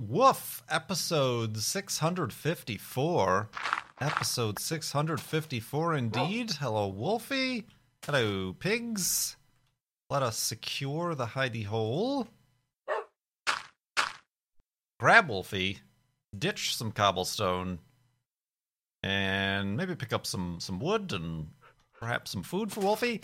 Woof, 0.00 0.62
episode 0.68 1.56
654. 1.56 3.48
Episode 4.00 4.58
654 4.58 5.94
indeed. 5.94 6.50
Hello, 6.52 6.88
Wolfie. 6.88 7.68
Hello, 8.04 8.52
pigs. 8.58 9.36
Let 10.10 10.24
us 10.24 10.36
secure 10.36 11.14
the 11.14 11.26
hidey 11.26 11.64
hole. 11.64 12.26
Grab 14.98 15.28
Wolfie, 15.28 15.78
ditch 16.36 16.76
some 16.76 16.90
cobblestone, 16.90 17.78
and 19.02 19.76
maybe 19.76 19.94
pick 19.94 20.12
up 20.12 20.26
some, 20.26 20.58
some 20.58 20.80
wood 20.80 21.12
and 21.12 21.50
perhaps 21.92 22.32
some 22.32 22.42
food 22.42 22.72
for 22.72 22.80
Wolfie. 22.80 23.20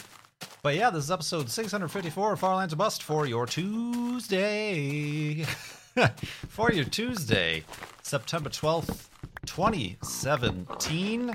But 0.63 0.77
yeah, 0.77 0.91
this 0.91 1.05
is 1.05 1.11
episode 1.11 1.51
654 1.51 2.35
of 2.35 2.41
Farlands 2.41 2.73
or 2.73 2.77
Bust 2.77 3.03
for 3.03 3.27
your 3.27 3.47
Tuesday. 3.47 5.45
for 6.49 6.73
your 6.73 6.85
Tuesday, 6.85 7.65
September 8.03 8.49
12th, 8.51 9.09
2017. 9.47 11.35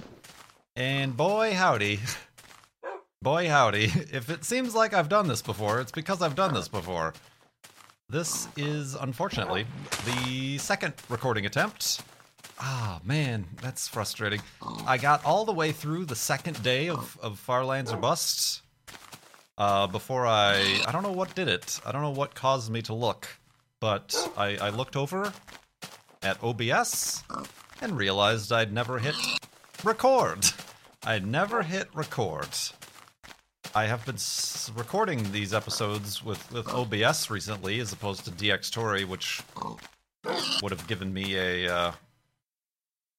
And 0.76 1.18
boy, 1.18 1.54
howdy. 1.54 2.00
Boy, 3.22 3.48
howdy. 3.50 3.86
If 4.12 4.30
it 4.30 4.44
seems 4.46 4.76
like 4.76 4.94
I've 4.94 5.10
done 5.10 5.28
this 5.28 5.42
before, 5.42 5.80
it's 5.80 5.92
because 5.92 6.22
I've 6.22 6.36
done 6.36 6.54
this 6.54 6.68
before. 6.68 7.14
This 8.08 8.48
is, 8.56 8.94
unfortunately, 8.94 9.66
the 10.06 10.60
second 10.60 10.94
recording 11.10 11.48
attempt. 11.48 12.02
Ah, 12.60 13.00
man, 13.04 13.46
that's 13.62 13.88
frustrating. 13.88 14.42
I 14.86 15.00
got 15.00 15.26
all 15.26 15.44
the 15.44 15.54
way 15.54 15.72
through 15.72 16.06
the 16.06 16.16
second 16.16 16.62
day 16.62 16.88
of, 16.88 17.18
of 17.20 17.40
Farlands 17.40 17.92
or 17.92 17.98
Busts 17.98 18.62
uh, 19.58 19.88
before 19.88 20.28
I. 20.28 20.84
I 20.86 20.92
don't 20.92 21.02
know 21.02 21.12
what 21.12 21.34
did 21.34 21.48
it. 21.48 21.80
I 21.84 21.92
don't 21.92 22.04
know 22.04 22.12
what 22.12 22.36
caused 22.36 22.70
me 22.72 22.84
to 22.84 22.94
look 22.94 23.28
but 23.80 24.32
I, 24.38 24.58
I 24.58 24.70
looked 24.70 24.96
over 24.96 25.32
at 26.24 26.42
OBS 26.44 27.24
and 27.82 27.98
realized 27.98 28.52
I'd 28.52 28.74
never 28.74 29.00
hit 29.00 29.16
record. 29.84 30.46
I'd 31.04 31.26
never 31.28 31.62
hit 31.64 31.88
record. 31.94 32.50
I 33.76 33.86
have 33.86 34.06
been 34.06 34.16
s- 34.16 34.72
recording 34.76 35.32
these 35.32 35.54
episodes 35.54 36.24
with, 36.24 36.52
with 36.52 36.68
OBS 36.70 37.30
recently 37.30 37.80
as 37.80 37.92
opposed 37.92 38.26
to 38.26 38.32
DxTory, 38.32 39.06
which 39.06 39.42
would 40.64 40.72
have 40.72 40.88
given 40.88 41.14
me 41.14 41.36
a 41.36 41.68
uh, 41.74 41.92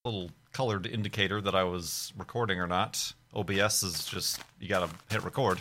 little 0.03 0.31
colored 0.51 0.87
indicator 0.87 1.39
that 1.41 1.53
I 1.55 1.63
was 1.63 2.11
recording 2.17 2.59
or 2.59 2.67
not. 2.67 3.13
OBS 3.35 3.83
is 3.83 4.05
just, 4.05 4.41
you 4.59 4.67
gotta 4.67 4.89
hit 5.11 5.23
record. 5.23 5.59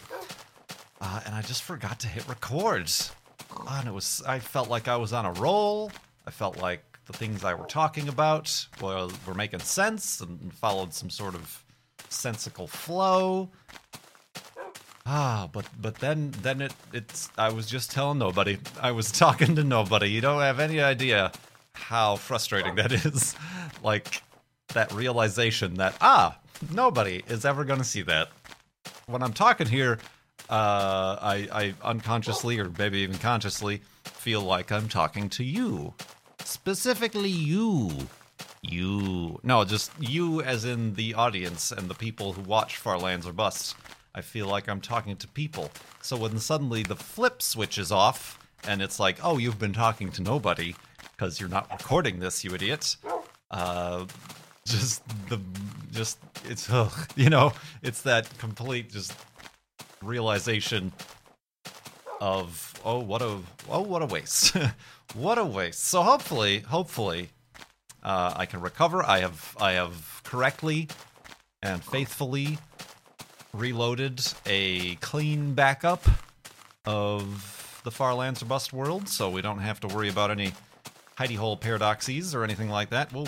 Uh, 1.00 1.20
and 1.26 1.34
I 1.34 1.42
just 1.42 1.62
forgot 1.62 2.00
to 2.00 2.08
hit 2.08 2.26
record. 2.26 2.90
Oh, 3.50 3.78
and 3.78 3.88
it 3.88 3.94
was, 3.94 4.22
I 4.26 4.38
felt 4.38 4.68
like 4.68 4.88
I 4.88 4.96
was 4.96 5.12
on 5.12 5.26
a 5.26 5.32
roll. 5.32 5.90
I 6.26 6.30
felt 6.30 6.58
like 6.58 6.82
the 7.06 7.12
things 7.12 7.44
I 7.44 7.54
were 7.54 7.66
talking 7.66 8.08
about 8.08 8.66
were, 8.80 9.08
were 9.26 9.34
making 9.34 9.60
sense 9.60 10.20
and 10.20 10.52
followed 10.52 10.92
some 10.92 11.10
sort 11.10 11.34
of 11.34 11.64
sensical 12.08 12.66
flow. 12.66 13.50
Ah, 15.08 15.48
but 15.52 15.66
but 15.80 15.94
then 15.96 16.32
then 16.42 16.60
it 16.60 16.74
it's 16.92 17.30
I 17.38 17.50
was 17.50 17.66
just 17.66 17.92
telling 17.92 18.18
nobody. 18.18 18.58
I 18.80 18.90
was 18.90 19.12
talking 19.12 19.54
to 19.54 19.62
nobody. 19.62 20.10
You 20.10 20.20
don't 20.20 20.40
have 20.40 20.58
any 20.58 20.80
idea 20.80 21.30
how 21.74 22.16
frustrating 22.16 22.74
that 22.74 22.90
is. 22.90 23.36
like 23.84 24.20
that 24.74 24.92
realization 24.92 25.74
that 25.74 25.94
ah, 26.00 26.36
nobody 26.72 27.22
is 27.28 27.44
ever 27.44 27.64
going 27.64 27.78
to 27.78 27.84
see 27.84 28.02
that. 28.02 28.30
When 29.06 29.22
I'm 29.22 29.32
talking 29.32 29.68
here, 29.68 29.98
uh, 30.48 31.16
I, 31.20 31.48
I 31.52 31.74
unconsciously 31.82 32.58
or 32.58 32.70
maybe 32.78 32.98
even 32.98 33.18
consciously 33.18 33.82
feel 34.04 34.42
like 34.42 34.70
I'm 34.70 34.88
talking 34.88 35.28
to 35.30 35.44
you. 35.44 35.94
Specifically, 36.44 37.30
you. 37.30 37.90
You. 38.62 39.40
No, 39.42 39.64
just 39.64 39.90
you 40.00 40.42
as 40.42 40.64
in 40.64 40.94
the 40.94 41.14
audience 41.14 41.72
and 41.72 41.88
the 41.88 41.94
people 41.94 42.32
who 42.32 42.42
watch 42.42 42.76
Farlands 42.76 43.26
or 43.26 43.32
Busts. 43.32 43.74
I 44.14 44.22
feel 44.22 44.46
like 44.46 44.68
I'm 44.68 44.80
talking 44.80 45.16
to 45.16 45.28
people. 45.28 45.70
So 46.00 46.16
when 46.16 46.38
suddenly 46.38 46.82
the 46.82 46.96
flip 46.96 47.42
switch 47.42 47.78
is 47.78 47.92
off 47.92 48.38
and 48.66 48.80
it's 48.80 48.98
like, 48.98 49.18
oh, 49.22 49.38
you've 49.38 49.58
been 49.58 49.72
talking 49.72 50.10
to 50.12 50.22
nobody 50.22 50.74
because 51.12 51.38
you're 51.38 51.48
not 51.48 51.70
recording 51.70 52.18
this, 52.18 52.42
you 52.44 52.54
idiot. 52.54 52.96
Uh, 53.50 54.06
just 54.64 55.02
the, 55.28 55.38
just, 55.92 56.18
it's, 56.44 56.70
ugh, 56.70 56.92
you 57.16 57.30
know, 57.30 57.52
it's 57.82 58.02
that 58.02 58.26
complete 58.38 58.90
just 58.90 59.12
realization 60.02 60.92
of 62.20 62.74
oh 62.84 62.98
what 62.98 63.22
a 63.22 63.38
oh 63.70 63.82
what 63.82 64.02
a 64.02 64.06
waste. 64.06 64.56
What 65.14 65.38
a 65.38 65.44
waste. 65.44 65.84
So 65.84 66.02
hopefully 66.02 66.58
hopefully 66.60 67.30
uh, 68.02 68.34
i 68.36 68.44
can 68.44 68.60
recover. 68.60 69.02
I 69.04 69.20
have 69.20 69.56
i 69.60 69.72
have 69.72 70.20
correctly 70.24 70.88
and 71.62 71.82
faithfully 71.82 72.58
reloaded 73.54 74.20
a 74.44 74.96
clean 74.96 75.54
backup 75.54 76.04
of 76.84 77.80
the 77.84 77.90
farlands 77.90 78.42
or 78.42 78.46
bust 78.46 78.72
world 78.72 79.08
so 79.08 79.30
we 79.30 79.40
don't 79.40 79.60
have 79.60 79.80
to 79.80 79.88
worry 79.88 80.08
about 80.08 80.30
any 80.30 80.52
hidey 81.16 81.36
hole 81.36 81.56
paradoxes 81.56 82.34
or 82.34 82.44
anything 82.44 82.68
like 82.68 82.90
that. 82.90 83.12
Whoa. 83.12 83.26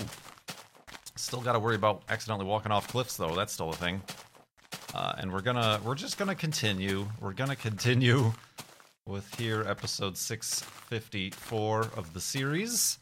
still 1.15 1.41
got 1.41 1.53
to 1.53 1.59
worry 1.59 1.75
about 1.75 2.03
accidentally 2.09 2.45
walking 2.45 2.71
off 2.71 2.87
cliffs 2.89 3.15
though. 3.17 3.35
That's 3.35 3.53
still 3.53 3.69
a 3.69 3.73
thing 3.73 4.01
uh, 4.93 5.13
and 5.17 5.31
we're 5.31 5.41
gonna 5.41 5.79
we're 5.83 5.95
just 5.95 6.17
gonna 6.17 6.35
continue. 6.35 7.07
We're 7.19 7.33
gonna 7.33 7.55
continue 7.55 8.33
with 9.05 9.33
here 9.35 9.63
episode 9.67 10.17
654 10.17 11.81
of 11.95 12.13
the 12.13 12.21
series. 12.21 12.99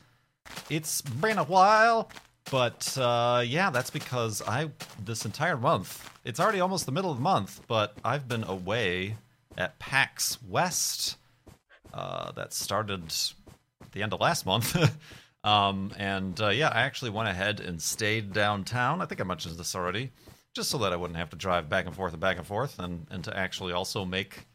It's 0.69 1.01
been 1.01 1.37
a 1.37 1.43
while, 1.43 2.09
but 2.51 2.97
uh, 2.97 3.43
yeah, 3.45 3.69
that's 3.69 3.89
because 3.89 4.41
I 4.41 4.69
this 5.03 5.25
entire 5.25 5.57
month. 5.57 6.09
It's 6.25 6.39
already 6.39 6.59
almost 6.59 6.85
the 6.85 6.91
middle 6.91 7.11
of 7.11 7.17
the 7.17 7.23
month, 7.23 7.61
but 7.67 7.97
I've 8.03 8.27
been 8.27 8.43
away 8.43 9.15
at 9.57 9.79
PAX 9.79 10.37
West. 10.47 11.17
Uh, 11.93 12.31
that 12.33 12.53
started 12.53 13.13
the 13.93 14.03
end 14.03 14.13
of 14.13 14.19
last 14.19 14.45
month. 14.45 14.75
um, 15.43 15.91
and 15.97 16.39
uh, 16.39 16.49
yeah, 16.49 16.67
I 16.67 16.81
actually 16.81 17.11
went 17.11 17.29
ahead 17.29 17.59
and 17.59 17.81
stayed 17.81 18.33
downtown. 18.33 19.01
I 19.01 19.05
think 19.05 19.21
I 19.21 19.23
mentioned 19.23 19.57
this 19.57 19.73
already 19.73 20.11
just 20.57 20.72
so 20.72 20.79
that 20.79 20.91
I 20.91 20.95
wouldn't 20.95 21.18
have 21.18 21.29
to 21.29 21.35
drive 21.38 21.69
back 21.69 21.85
and 21.85 21.95
forth 21.95 22.13
and 22.13 22.19
back 22.19 22.38
and 22.38 22.45
forth, 22.45 22.79
and, 22.79 23.06
and 23.12 23.23
to 23.23 23.38
actually 23.38 23.73
also 23.73 24.03
make 24.03 24.47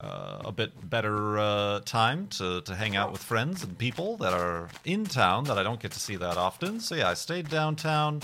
uh, 0.00 0.40
a 0.44 0.52
bit 0.52 0.88
better 0.88 1.38
uh, 1.38 1.80
time 1.80 2.28
to, 2.28 2.62
to 2.62 2.74
hang 2.74 2.96
out 2.96 3.12
with 3.12 3.20
friends 3.20 3.62
and 3.62 3.76
people 3.76 4.16
that 4.18 4.32
are 4.32 4.70
in 4.84 5.04
town 5.04 5.44
that 5.44 5.58
I 5.58 5.64
don't 5.64 5.80
get 5.80 5.90
to 5.92 6.00
see 6.00 6.16
that 6.16 6.36
often. 6.36 6.78
So 6.80 6.94
yeah, 6.94 7.08
I 7.08 7.14
stayed 7.14 7.48
downtown, 7.48 8.22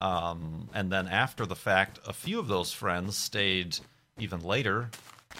um, 0.00 0.70
and 0.72 0.90
then 0.90 1.08
after 1.08 1.44
the 1.44 1.56
fact, 1.56 1.98
a 2.06 2.12
few 2.12 2.38
of 2.38 2.46
those 2.46 2.72
friends 2.72 3.16
stayed 3.16 3.78
even 4.18 4.40
later, 4.40 4.90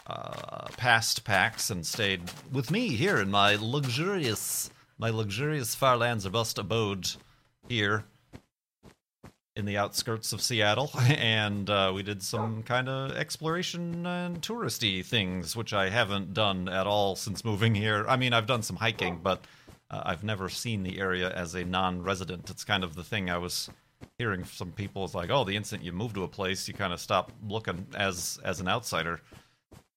uh, 0.08 0.66
past 0.76 1.24
PAX, 1.24 1.70
and 1.70 1.86
stayed 1.86 2.22
with 2.52 2.72
me 2.72 2.88
here 2.88 3.18
in 3.18 3.30
my 3.30 3.56
luxurious 3.60 4.68
my 4.98 5.10
luxurious 5.10 5.74
Farlands 5.74 6.26
Bust 6.28 6.58
abode 6.58 7.10
here 7.68 8.04
in 9.56 9.64
the 9.66 9.76
outskirts 9.76 10.32
of 10.32 10.42
Seattle, 10.42 10.90
and 11.08 11.70
uh, 11.70 11.92
we 11.94 12.02
did 12.02 12.22
some 12.22 12.62
kind 12.62 12.88
of 12.88 13.12
exploration 13.12 14.04
and 14.06 14.40
touristy 14.40 15.04
things, 15.04 15.56
which 15.56 15.72
I 15.72 15.88
haven't 15.88 16.34
done 16.34 16.68
at 16.68 16.86
all 16.86 17.16
since 17.16 17.44
moving 17.44 17.74
here. 17.74 18.04
I 18.08 18.16
mean, 18.16 18.32
I've 18.32 18.46
done 18.46 18.62
some 18.62 18.76
hiking, 18.76 19.20
but 19.22 19.44
uh, 19.90 20.02
I've 20.04 20.24
never 20.24 20.48
seen 20.48 20.82
the 20.82 20.98
area 20.98 21.30
as 21.30 21.54
a 21.54 21.64
non-resident. 21.64 22.50
It's 22.50 22.64
kind 22.64 22.82
of 22.82 22.96
the 22.96 23.04
thing 23.04 23.30
I 23.30 23.38
was 23.38 23.70
hearing 24.18 24.40
from 24.40 24.52
some 24.52 24.72
people 24.72 25.04
is 25.04 25.14
like, 25.14 25.30
oh, 25.30 25.44
the 25.44 25.56
instant 25.56 25.82
you 25.82 25.92
move 25.92 26.14
to 26.14 26.24
a 26.24 26.28
place, 26.28 26.66
you 26.66 26.74
kind 26.74 26.92
of 26.92 27.00
stop 27.00 27.32
looking 27.46 27.86
as 27.94 28.38
as 28.44 28.60
an 28.60 28.68
outsider. 28.68 29.20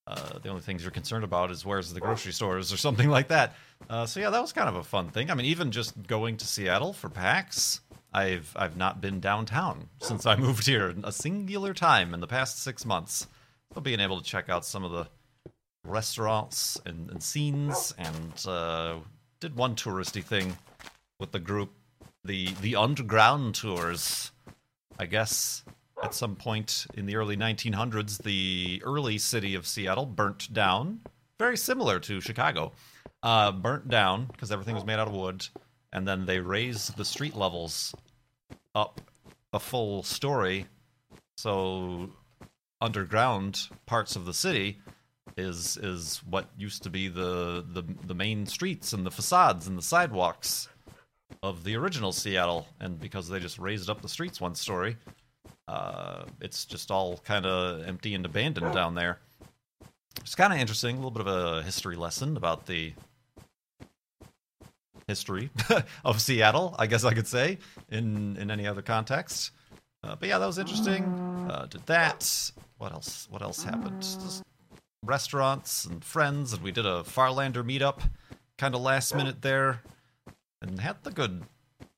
Uh, 0.06 0.40
the 0.40 0.48
only 0.48 0.62
things 0.62 0.84
you're 0.84 0.92
concerned 0.92 1.26
about 1.26 1.52
is 1.52 1.66
where's 1.66 1.94
the 1.94 2.00
grocery 2.00 2.32
stores 2.32 2.72
or 2.72 2.78
something 2.78 3.10
like 3.10 3.28
that. 3.28 3.56
Uh, 3.90 4.06
so 4.06 4.22
yeah, 4.22 4.30
that 4.30 4.42
was 4.42 4.54
kind 4.54 4.70
of 4.70 4.76
a 4.76 4.84
fun 4.84 5.10
thing. 5.10 5.30
I 5.30 5.34
mean, 5.34 5.48
even 5.48 5.70
just 5.70 6.02
going 6.08 6.38
to 6.38 6.46
Seattle 6.48 6.94
for 6.94 7.10
PAX, 7.10 7.82
I've 8.18 8.52
I've 8.56 8.76
not 8.76 9.00
been 9.00 9.20
downtown 9.20 9.90
since 10.02 10.26
I 10.26 10.36
moved 10.48 10.66
here 10.66 10.94
a 11.04 11.12
singular 11.12 11.76
time 11.76 12.16
in 12.16 12.20
the 12.20 12.28
past 12.28 12.64
six 12.64 12.84
months. 12.84 13.28
So 13.76 13.82
being 13.82 14.00
able 14.00 14.20
to 14.20 14.24
check 14.24 14.50
out 14.50 14.66
some 14.66 14.84
of 14.84 14.92
the 14.92 15.08
restaurants 15.86 16.80
and, 16.86 17.12
and 17.12 17.22
scenes, 17.22 17.94
and 17.98 18.46
uh, 18.48 18.96
did 19.40 19.56
one 19.56 19.76
touristy 19.76 20.24
thing 20.24 20.58
with 21.20 21.32
the 21.32 21.40
group 21.40 21.70
the 22.24 22.54
the 22.62 22.76
underground 22.76 23.54
tours. 23.54 24.32
I 24.98 25.06
guess 25.06 25.64
at 26.04 26.16
some 26.16 26.36
point 26.36 26.88
in 26.96 27.06
the 27.06 27.18
early 27.18 27.38
1900s, 27.38 28.24
the 28.24 28.82
early 28.84 29.20
city 29.20 29.54
of 29.54 29.68
Seattle 29.68 30.08
burnt 30.08 30.52
down, 30.52 31.02
very 31.38 31.58
similar 31.58 32.00
to 32.00 32.20
Chicago. 32.20 32.72
Uh, 33.22 33.52
burnt 33.52 33.90
down 33.90 34.26
because 34.26 34.52
everything 34.52 34.74
was 34.74 34.86
made 34.86 35.00
out 35.00 35.08
of 35.08 35.14
wood, 35.14 35.48
and 35.94 36.08
then 36.08 36.26
they 36.26 36.40
raised 36.40 36.98
the 36.98 37.06
street 37.06 37.36
levels 37.36 37.94
up 38.78 39.02
a 39.54 39.60
full 39.60 40.04
story, 40.04 40.68
so 41.38 42.10
underground 42.80 43.70
parts 43.88 44.16
of 44.16 44.26
the 44.26 44.34
city 44.34 44.78
is 45.36 45.78
is 45.78 46.22
what 46.30 46.48
used 46.58 46.84
to 46.84 46.90
be 46.90 47.08
the 47.08 47.66
the, 47.68 47.84
the 48.06 48.14
main 48.14 48.46
streets 48.46 48.94
and 48.94 49.06
the 49.06 49.12
facades 49.12 49.68
and 49.68 49.78
the 49.78 49.82
sidewalks 49.82 50.70
of 51.42 51.64
the 51.64 51.76
original 51.76 52.12
Seattle, 52.12 52.68
and 52.80 53.00
because 53.00 53.28
they 53.28 53.40
just 53.40 53.58
raised 53.58 53.90
up 53.90 54.02
the 54.02 54.10
streets 54.10 54.40
one 54.40 54.56
story, 54.56 54.96
uh, 55.68 56.24
it's 56.40 56.66
just 56.66 56.92
all 56.92 57.18
kind 57.18 57.46
of 57.46 57.86
empty 57.88 58.14
and 58.14 58.26
abandoned 58.26 58.74
down 58.74 58.96
there. 58.96 59.20
It's 60.22 60.36
kind 60.36 60.54
of 60.54 60.60
interesting, 60.60 60.96
a 60.96 61.00
little 61.00 61.12
bit 61.12 61.26
of 61.26 61.28
a 61.28 61.64
history 61.64 61.96
lesson 61.96 62.38
about 62.38 62.66
the 62.66 62.94
history 65.08 65.50
of 66.06 66.22
Seattle, 66.22 66.76
I 66.78 66.88
guess 66.88 67.04
I 67.04 67.14
could 67.14 67.28
say, 67.28 67.58
in 67.90 68.38
in 68.38 68.52
any 68.52 68.68
other 68.68 68.82
context. 68.82 69.52
Uh, 70.04 70.16
but 70.16 70.30
yeah, 70.30 70.38
that 70.38 70.46
was 70.46 70.58
interesting. 70.58 71.04
Uh, 71.50 71.66
did 71.70 71.86
that. 71.88 72.52
What 72.78 72.92
else? 72.92 73.28
What 73.30 73.42
else 73.42 73.64
happened? 73.64 74.02
Just 74.02 74.44
restaurants 75.04 75.86
and 75.86 76.04
friends, 76.04 76.54
and 76.54 76.62
we 76.62 76.72
did 76.72 76.86
a 76.86 77.04
Farlander 77.04 77.64
meetup, 77.64 78.02
kind 78.58 78.76
of 78.76 78.82
last 78.82 79.16
minute 79.16 79.42
there, 79.42 79.82
and 80.62 80.80
had 80.80 81.04
the 81.04 81.12
good, 81.12 81.44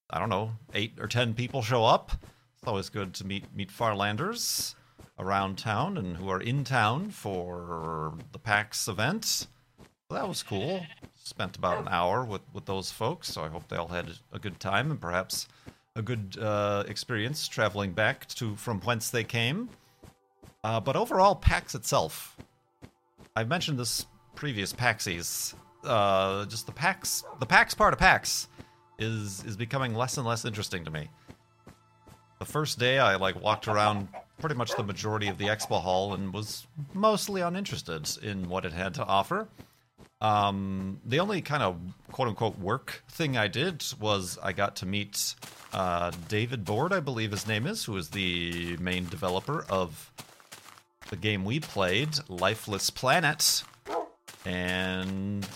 I 0.10 0.20
don't 0.20 0.30
know, 0.30 0.52
eight 0.74 0.94
or 1.00 1.08
ten 1.08 1.34
people 1.34 1.62
show 1.62 1.84
up. 1.84 2.12
It's 2.58 2.68
always 2.68 2.90
good 2.90 3.14
to 3.16 3.26
meet 3.26 3.46
meet 3.56 3.72
Farlanders 3.72 4.76
around 5.18 5.58
town 5.58 5.98
and 5.98 6.16
who 6.16 6.30
are 6.30 6.42
in 6.42 6.64
town 6.64 7.10
for 7.10 8.14
the 8.32 8.40
PAX 8.40 8.88
event. 8.88 9.48
That 10.10 10.28
was 10.28 10.42
cool. 10.44 10.86
Spent 11.30 11.56
about 11.58 11.78
an 11.78 11.88
hour 11.90 12.26
with 12.26 12.42
with 12.54 12.66
those 12.66 12.92
folks, 12.92 13.28
so 13.28 13.44
I 13.44 13.50
hope 13.50 13.68
they 13.68 13.78
all 13.78 13.88
had 13.88 14.10
a 14.34 14.40
good 14.40 14.60
time 14.60 14.90
and 14.90 15.00
perhaps 15.00 15.48
a 15.96 16.02
good 16.02 16.38
uh, 16.42 16.84
experience 16.88 17.48
traveling 17.48 17.92
back 17.92 18.28
to 18.30 18.56
from 18.56 18.82
whence 18.82 19.12
they 19.12 19.24
came. 19.24 19.70
Uh, 20.64 20.80
but 20.80 20.96
overall, 20.96 21.36
PAX 21.36 21.76
itself 21.76 22.36
I've 23.36 23.48
mentioned 23.48 23.80
this 23.80 24.06
previous 24.36 24.74
Paxies. 24.74 25.54
Uh, 25.84 26.46
just 26.46 26.66
the 26.66 26.74
PAX, 26.74 27.24
the 27.40 27.46
PAX 27.46 27.74
part 27.74 27.94
of 27.94 28.00
PAX 28.00 28.50
is 28.98 29.44
is 29.46 29.56
becoming 29.56 29.94
less 29.94 30.18
and 30.18 30.28
less 30.28 30.44
interesting 30.44 30.84
to 30.84 30.92
me. 30.92 31.10
The 32.40 32.46
first 32.46 32.80
day, 32.80 33.00
I 33.00 33.16
like 33.16 33.42
walked 33.42 33.68
around 33.68 34.10
pretty 34.40 34.56
much 34.56 34.76
the 34.76 34.84
majority 34.84 35.28
of 35.28 35.38
the 35.38 35.46
expo 35.46 35.82
hall 35.82 36.14
and 36.14 36.34
was 36.34 36.68
mostly 36.94 37.42
uninterested 37.42 38.10
in 38.22 38.50
what 38.50 38.66
it 38.66 38.74
had 38.74 38.94
to 38.96 39.06
offer. 39.06 39.48
Um, 40.22 41.00
the 41.06 41.20
only 41.22 41.42
kind 41.42 41.64
of 41.64 41.78
quote 42.12 42.28
unquote 42.28 42.60
work 42.60 43.04
thing 43.10 43.38
I 43.38 43.48
did 43.48 43.86
was 44.00 44.38
I 44.44 44.52
got 44.52 44.76
to 44.78 44.86
meet 44.86 45.36
uh, 45.72 46.12
David 46.28 46.66
Board, 46.66 46.92
I 46.92 47.00
believe 47.00 47.32
his 47.32 47.48
name 47.48 47.66
is, 47.66 47.86
who 47.86 47.96
is 47.96 48.10
the 48.10 48.76
main 48.78 49.08
developer 49.08 49.66
of 49.70 50.12
the 51.10 51.16
game 51.16 51.46
we 51.46 51.60
played, 51.60 52.10
Lifeless 52.28 52.90
Planet, 52.90 53.64
and 54.46 55.48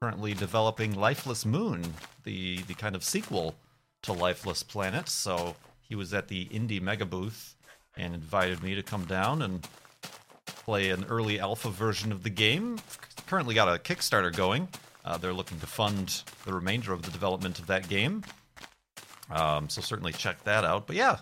currently 0.00 0.34
developing 0.34 0.94
Lifeless 0.94 1.46
Moon, 1.46 1.94
the 2.24 2.62
the 2.62 2.74
kind 2.74 2.96
of 2.96 3.04
sequel 3.04 3.54
to 4.02 4.12
Lifeless 4.12 4.62
Planet. 4.62 5.08
So 5.08 5.54
he 5.80 5.94
was 5.94 6.12
at 6.12 6.28
the 6.28 6.46
Indie 6.46 6.82
Mega 6.82 7.06
booth 7.06 7.54
and 7.96 8.12
invited 8.12 8.62
me 8.62 8.74
to 8.74 8.82
come 8.82 9.04
down 9.04 9.42
and 9.42 9.66
play 10.64 10.90
an 10.90 11.04
early 11.08 11.38
alpha 11.38 11.68
version 11.70 12.10
of 12.10 12.22
the 12.22 12.30
game. 12.30 12.78
Currently 13.26 13.54
got 13.54 13.68
a 13.68 13.78
Kickstarter 13.78 14.34
going. 14.34 14.68
Uh, 15.04 15.18
they're 15.18 15.34
looking 15.34 15.60
to 15.60 15.66
fund 15.66 16.22
the 16.46 16.54
remainder 16.54 16.92
of 16.92 17.02
the 17.02 17.10
development 17.10 17.58
of 17.58 17.66
that 17.66 17.88
game. 17.88 18.24
Um, 19.30 19.68
so 19.68 19.80
certainly 19.80 20.12
check 20.12 20.42
that 20.44 20.64
out. 20.64 20.86
But 20.86 20.96
yeah, 20.96 21.18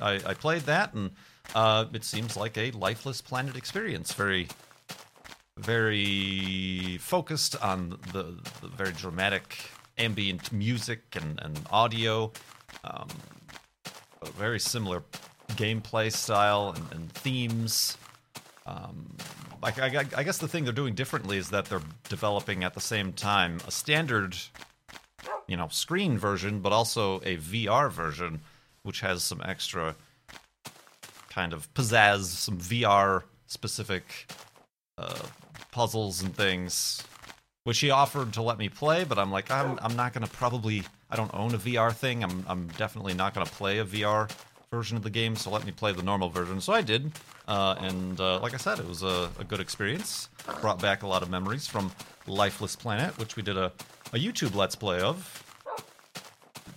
I, 0.00 0.20
I 0.26 0.34
played 0.34 0.62
that 0.62 0.92
and 0.94 1.12
uh, 1.54 1.86
it 1.92 2.04
seems 2.04 2.36
like 2.36 2.58
a 2.58 2.70
lifeless 2.72 3.20
planet 3.22 3.56
experience. 3.56 4.12
Very, 4.12 4.48
very 5.56 6.98
focused 7.00 7.56
on 7.62 7.98
the, 8.12 8.34
the 8.60 8.68
very 8.68 8.92
dramatic 8.92 9.70
ambient 9.96 10.52
music 10.52 11.02
and, 11.14 11.40
and 11.42 11.60
audio. 11.70 12.32
Um, 12.84 13.08
very 14.36 14.60
similar 14.60 15.02
gameplay 15.50 16.12
style 16.12 16.74
and, 16.76 16.92
and 16.92 17.12
themes. 17.12 17.96
Um, 18.66 19.16
like 19.62 19.78
I, 19.78 20.04
I, 20.16 20.22
guess 20.24 20.38
the 20.38 20.48
thing 20.48 20.64
they're 20.64 20.72
doing 20.72 20.94
differently 20.94 21.38
is 21.38 21.50
that 21.50 21.66
they're 21.66 21.82
developing 22.08 22.64
at 22.64 22.74
the 22.74 22.80
same 22.80 23.12
time 23.12 23.60
a 23.66 23.70
standard, 23.70 24.36
you 25.46 25.56
know, 25.56 25.68
screen 25.68 26.18
version, 26.18 26.60
but 26.60 26.72
also 26.72 27.18
a 27.20 27.36
VR 27.36 27.90
version, 27.90 28.40
which 28.82 29.00
has 29.00 29.22
some 29.22 29.40
extra 29.44 29.94
kind 31.30 31.52
of 31.52 31.72
pizzazz, 31.74 32.24
some 32.24 32.58
VR 32.58 33.22
specific 33.46 34.28
uh, 34.98 35.22
puzzles 35.70 36.22
and 36.22 36.34
things, 36.34 37.02
which 37.64 37.78
he 37.78 37.90
offered 37.90 38.32
to 38.32 38.42
let 38.42 38.58
me 38.58 38.68
play. 38.68 39.04
But 39.04 39.18
I'm 39.18 39.30
like, 39.30 39.50
I'm 39.50 39.78
I'm 39.80 39.94
not 39.94 40.12
gonna 40.12 40.26
probably. 40.26 40.82
I 41.08 41.14
don't 41.14 41.32
own 41.34 41.54
a 41.54 41.58
VR 41.58 41.94
thing. 41.94 42.24
I'm 42.24 42.44
I'm 42.48 42.66
definitely 42.78 43.14
not 43.14 43.32
gonna 43.32 43.46
play 43.46 43.78
a 43.78 43.84
VR 43.84 44.28
version 44.70 44.96
of 44.96 45.02
the 45.02 45.10
game. 45.10 45.36
So 45.36 45.50
let 45.50 45.64
me 45.64 45.72
play 45.72 45.92
the 45.92 46.02
normal 46.02 46.28
version. 46.28 46.60
So 46.60 46.72
I 46.72 46.82
did, 46.82 47.12
uh, 47.48 47.76
and 47.80 48.20
uh, 48.20 48.40
like 48.40 48.54
I 48.54 48.58
said, 48.58 48.78
it 48.78 48.86
was 48.86 49.02
a, 49.02 49.30
a 49.38 49.44
good 49.44 49.60
experience. 49.60 50.28
Brought 50.60 50.80
back 50.80 51.02
a 51.02 51.06
lot 51.06 51.22
of 51.22 51.30
memories 51.30 51.66
from 51.66 51.90
Lifeless 52.26 52.76
Planet, 52.76 53.16
which 53.18 53.36
we 53.36 53.42
did 53.42 53.56
a 53.56 53.72
a 54.12 54.18
YouTube 54.18 54.54
Let's 54.54 54.76
Play 54.76 55.00
of 55.00 55.42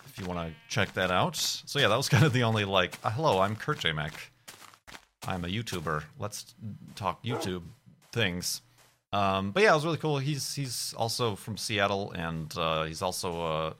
if 0.07 0.19
you 0.19 0.25
want 0.25 0.39
to 0.39 0.53
check 0.67 0.93
that 0.93 1.11
out. 1.11 1.35
So 1.35 1.79
yeah, 1.79 1.87
that 1.87 1.97
was 1.97 2.09
kind 2.13 2.25
of 2.25 2.33
the 2.33 2.43
only 2.43 2.65
like, 2.65 2.97
hello, 3.03 3.39
I'm 3.39 3.55
Kurt 3.55 3.79
J. 3.79 3.91
Mac. 3.91 4.31
I'm 5.27 5.45
a 5.45 5.47
YouTuber. 5.47 6.03
Let's 6.17 6.53
talk 6.95 7.23
YouTube 7.23 7.63
things. 8.11 8.61
Um, 9.11 9.51
but 9.51 9.63
yeah, 9.63 9.71
it 9.71 9.75
was 9.75 9.85
really 9.85 9.97
cool. 9.97 10.17
He's 10.19 10.53
he's 10.53 10.93
also 10.95 11.35
from 11.35 11.57
Seattle, 11.57 12.11
and 12.11 12.55
uh, 12.57 12.83
he's 12.83 13.01
also 13.01 13.41
uh, 13.41 13.73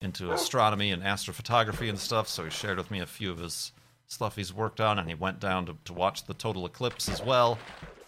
into 0.00 0.32
astronomy 0.32 0.90
and 0.90 1.02
astrophotography 1.02 1.88
and 1.88 1.98
stuff. 1.98 2.28
So 2.28 2.44
he 2.44 2.50
shared 2.50 2.78
with 2.78 2.90
me 2.90 3.00
a 3.00 3.06
few 3.06 3.30
of 3.30 3.38
his 3.38 3.72
stuff 4.06 4.36
he's 4.36 4.52
worked 4.52 4.80
on, 4.80 4.98
and 4.98 5.08
he 5.08 5.14
went 5.14 5.40
down 5.40 5.66
to, 5.66 5.76
to 5.84 5.92
watch 5.92 6.24
the 6.24 6.34
total 6.34 6.66
eclipse 6.66 7.08
as 7.08 7.22
well, 7.22 7.58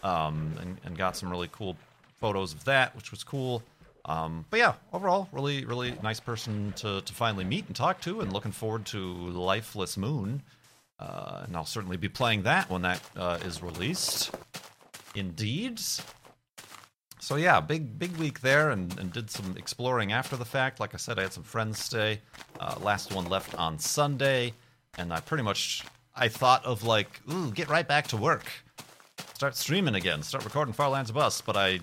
um, 0.03 0.53
and, 0.59 0.81
and 0.83 0.97
got 0.97 1.15
some 1.15 1.29
really 1.29 1.49
cool 1.51 1.77
photos 2.19 2.53
of 2.53 2.63
that, 2.65 2.95
which 2.95 3.11
was 3.11 3.23
cool. 3.23 3.61
Um, 4.05 4.45
but 4.49 4.59
yeah, 4.59 4.73
overall, 4.93 5.27
really, 5.31 5.63
really 5.65 5.93
nice 6.01 6.19
person 6.19 6.73
to, 6.77 7.01
to 7.01 7.13
finally 7.13 7.43
meet 7.43 7.67
and 7.67 7.75
talk 7.75 8.01
to, 8.01 8.21
and 8.21 8.33
looking 8.33 8.51
forward 8.51 8.85
to 8.87 8.99
Lifeless 8.99 9.95
Moon. 9.97 10.41
Uh, 10.99 11.43
and 11.45 11.55
I'll 11.55 11.65
certainly 11.65 11.97
be 11.97 12.09
playing 12.09 12.43
that 12.43 12.69
when 12.69 12.83
that 12.83 13.01
uh, 13.15 13.39
is 13.43 13.61
released. 13.61 14.31
Indeed. 15.15 15.81
So 17.21 17.35
yeah, 17.35 17.59
big 17.59 17.99
big 17.99 18.17
week 18.17 18.41
there, 18.41 18.71
and, 18.71 18.97
and, 18.99 19.13
did 19.13 19.29
some 19.29 19.55
exploring 19.55 20.11
after 20.11 20.35
the 20.35 20.43
fact. 20.43 20.79
Like 20.79 20.95
I 20.95 20.97
said, 20.97 21.19
I 21.19 21.21
had 21.21 21.31
some 21.31 21.43
friends 21.43 21.77
stay. 21.77 22.19
Uh, 22.59 22.75
last 22.81 23.13
one 23.13 23.25
left 23.25 23.53
on 23.53 23.77
Sunday, 23.77 24.53
and 24.97 25.13
I 25.13 25.19
pretty 25.19 25.43
much 25.43 25.85
I 26.15 26.27
thought 26.27 26.65
of 26.65 26.81
like, 26.83 27.21
ooh, 27.31 27.51
get 27.51 27.69
right 27.69 27.87
back 27.87 28.07
to 28.07 28.17
work, 28.17 28.45
start 29.35 29.55
streaming 29.55 29.93
again, 29.93 30.23
start 30.23 30.43
recording 30.43 30.73
Far 30.73 30.89
Lands 30.89 31.11
or 31.11 31.13
Bust. 31.13 31.45
But 31.45 31.55
I 31.55 31.81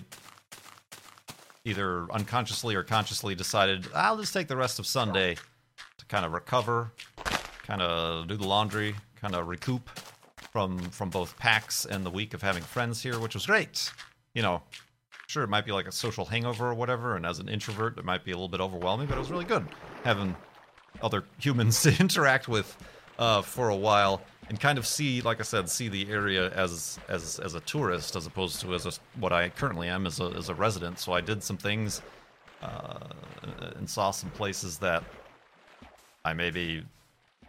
either 1.63 2.11
unconsciously 2.11 2.75
or 2.75 2.83
consciously 2.83 3.33
decided 3.33 3.87
I'll 3.95 4.17
just 4.17 4.33
take 4.33 4.49
the 4.49 4.57
rest 4.57 4.77
of 4.77 4.85
Sunday 4.85 5.37
to 5.99 6.05
kind 6.07 6.25
of 6.25 6.33
recover, 6.33 6.91
kind 7.63 7.81
of 7.81 8.27
do 8.27 8.35
the 8.35 8.45
laundry, 8.45 8.93
kind 9.15 9.33
of 9.35 9.47
recoup 9.47 9.89
from 10.51 10.79
from 10.89 11.09
both 11.09 11.39
PAX 11.39 11.85
and 11.85 12.05
the 12.05 12.11
week 12.11 12.33
of 12.33 12.41
having 12.41 12.61
friends 12.61 13.01
here, 13.01 13.19
which 13.19 13.35
was 13.35 13.45
great. 13.45 13.89
You 14.33 14.41
know, 14.41 14.63
sure 15.29 15.43
it 15.43 15.47
might 15.47 15.63
be 15.63 15.71
like 15.71 15.87
a 15.87 15.91
social 15.91 16.25
hangover 16.25 16.67
or 16.67 16.73
whatever, 16.73 17.15
and 17.15 17.23
as 17.23 17.37
an 17.37 17.47
introvert, 17.47 17.97
it 17.99 18.03
might 18.03 18.25
be 18.25 18.31
a 18.31 18.33
little 18.33 18.49
bit 18.49 18.59
overwhelming, 18.59 19.05
but 19.05 19.15
it 19.15 19.19
was 19.19 19.29
really 19.29 19.45
good 19.45 19.63
having 20.03 20.35
other 21.03 21.23
humans 21.37 21.83
to 21.83 21.95
interact 21.99 22.47
with 22.47 22.75
uh, 23.19 23.41
for 23.43 23.69
a 23.69 23.75
while 23.75 24.21
and 24.47 24.59
kind 24.59 24.79
of 24.79 24.87
see, 24.87 25.21
like 25.21 25.39
I 25.39 25.43
said, 25.43 25.69
see 25.69 25.87
the 25.87 26.09
area 26.09 26.49
as 26.53 26.97
as 27.07 27.37
as 27.39 27.53
a 27.53 27.59
tourist 27.59 28.15
as 28.15 28.25
opposed 28.25 28.59
to 28.61 28.73
as 28.73 28.87
a, 28.87 28.91
what 29.19 29.31
I 29.31 29.49
currently 29.49 29.87
am 29.87 30.07
as 30.07 30.19
a 30.19 30.25
as 30.35 30.49
a 30.49 30.55
resident. 30.55 30.97
So 30.97 31.13
I 31.13 31.21
did 31.21 31.43
some 31.43 31.57
things 31.57 32.01
uh, 32.63 32.97
and 33.75 33.87
saw 33.87 34.09
some 34.09 34.31
places 34.31 34.79
that 34.79 35.03
I 36.25 36.33
maybe 36.33 36.83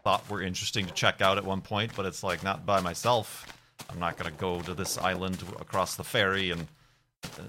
thought 0.05 0.29
were 0.29 0.43
interesting 0.43 0.85
to 0.85 0.93
check 0.93 1.23
out 1.23 1.39
at 1.39 1.45
one 1.45 1.63
point, 1.63 1.93
but 1.97 2.05
it's 2.05 2.23
like 2.23 2.43
not 2.43 2.67
by 2.67 2.81
myself. 2.81 3.47
I'm 3.89 3.99
not 3.99 4.19
going 4.19 4.31
to 4.31 4.39
go 4.39 4.61
to 4.61 4.75
this 4.75 4.99
island 4.99 5.43
across 5.59 5.95
the 5.95 6.05
ferry 6.05 6.51
and 6.51 6.67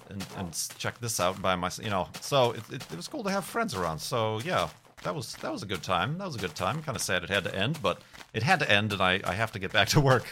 and, 0.10 0.26
and 0.38 0.70
check 0.78 1.00
this 1.00 1.20
out 1.20 1.42
by 1.42 1.56
myself. 1.56 1.86
You 1.86 1.92
know, 1.92 2.08
so 2.22 2.52
it, 2.52 2.64
it, 2.72 2.92
it, 2.92 2.96
was 2.96 3.08
cool 3.08 3.24
to 3.24 3.32
have 3.32 3.46
friends 3.46 3.76
around. 3.76 4.00
So 4.00 4.40
yeah, 4.40 4.70
that 5.04 5.16
was 5.16 5.34
that 5.36 5.52
was 5.52 5.64
a 5.64 5.66
good 5.66 5.84
time. 5.84 6.18
That 6.18 6.26
was 6.26 6.36
a 6.36 6.40
good 6.40 6.56
time. 6.56 6.82
Kind 6.84 6.96
of 6.96 7.02
sad 7.02 7.24
it 7.24 7.30
had 7.30 7.44
to 7.46 7.56
end, 7.56 7.82
but 7.82 8.02
it 8.34 8.44
had 8.44 8.60
to 8.60 8.72
end, 8.72 8.94
and 8.94 9.02
I, 9.02 9.22
I 9.24 9.34
have 9.34 9.52
to 9.54 9.60
get 9.60 9.72
back 9.72 9.90
to 9.90 10.02
work. 10.02 10.26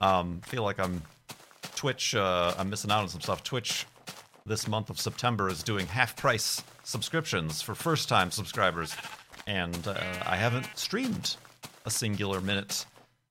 Um, 0.00 0.40
feel 0.42 0.62
like 0.62 0.78
I'm 0.78 1.02
Twitch. 1.74 2.14
Uh, 2.14 2.54
I'm 2.58 2.70
missing 2.70 2.90
out 2.90 3.00
on 3.00 3.08
some 3.08 3.20
stuff. 3.20 3.42
Twitch 3.42 3.86
this 4.46 4.66
month 4.66 4.90
of 4.90 4.98
September 5.00 5.48
is 5.48 5.62
doing 5.62 5.86
half 5.86 6.16
price 6.16 6.62
subscriptions 6.82 7.62
for 7.62 7.74
first 7.74 8.08
time 8.08 8.30
subscribers, 8.30 8.96
and 9.46 9.86
uh, 9.86 9.94
I 10.26 10.36
haven't 10.36 10.68
streamed 10.74 11.36
a 11.86 11.90
singular 11.90 12.40
minute 12.40 12.84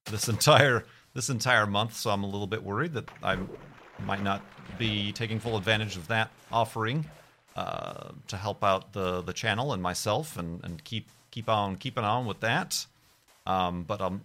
this 0.05 0.27
entire 0.27 0.85
this 1.13 1.29
entire 1.29 1.65
month, 1.65 1.95
so 1.95 2.11
I'm 2.11 2.23
a 2.23 2.27
little 2.27 2.47
bit 2.47 2.63
worried 2.63 2.93
that 2.93 3.09
I 3.23 3.37
might 4.05 4.23
not 4.23 4.41
be 4.77 5.11
taking 5.11 5.39
full 5.39 5.57
advantage 5.57 5.97
of 5.97 6.07
that 6.07 6.31
offering 6.51 7.05
uh, 7.55 8.11
to 8.27 8.37
help 8.37 8.63
out 8.63 8.93
the 8.93 9.21
the 9.21 9.33
channel 9.33 9.73
and 9.73 9.81
myself 9.81 10.37
and, 10.37 10.63
and 10.63 10.83
keep 10.83 11.09
keep 11.31 11.49
on 11.49 11.75
keeping 11.75 12.03
on 12.03 12.25
with 12.25 12.39
that. 12.39 12.85
Um, 13.45 13.83
but 13.83 14.01
I'm 14.01 14.21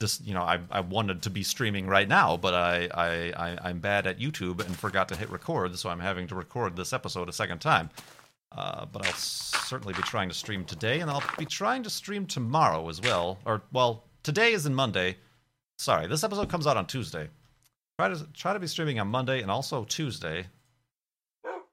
just 0.00 0.24
you 0.26 0.34
know 0.34 0.42
I, 0.42 0.60
I 0.70 0.80
wanted 0.80 1.22
to 1.22 1.30
be 1.30 1.42
streaming 1.42 1.86
right 1.86 2.08
now, 2.08 2.36
but 2.36 2.54
I, 2.54 2.88
I, 2.92 3.32
I 3.36 3.58
I'm 3.68 3.80
bad 3.80 4.06
at 4.06 4.18
YouTube 4.18 4.64
and 4.64 4.76
forgot 4.76 5.08
to 5.08 5.16
hit 5.16 5.30
record, 5.30 5.76
so 5.78 5.90
I'm 5.90 6.00
having 6.00 6.26
to 6.28 6.34
record 6.34 6.76
this 6.76 6.92
episode 6.92 7.28
a 7.28 7.32
second 7.32 7.58
time. 7.58 7.90
Uh, 8.52 8.84
but 8.86 9.06
I'll 9.06 9.12
certainly 9.14 9.94
be 9.94 10.02
trying 10.02 10.28
to 10.28 10.34
stream 10.34 10.64
today, 10.64 11.00
and 11.00 11.10
I'll 11.10 11.22
be 11.38 11.46
trying 11.46 11.84
to 11.84 11.90
stream 11.90 12.26
tomorrow 12.26 12.88
as 12.88 13.00
well. 13.00 13.38
Or 13.44 13.62
well, 13.72 14.04
today 14.22 14.52
is 14.52 14.66
in 14.66 14.74
Monday. 14.74 15.16
Sorry, 15.78 16.06
this 16.06 16.24
episode 16.24 16.48
comes 16.48 16.66
out 16.66 16.76
on 16.76 16.86
Tuesday. 16.86 17.28
Try 18.00 18.08
to 18.08 18.26
try 18.32 18.52
to 18.54 18.58
be 18.58 18.66
streaming 18.66 18.98
on 18.98 19.08
Monday 19.08 19.42
and 19.42 19.50
also 19.50 19.84
Tuesday. 19.84 20.46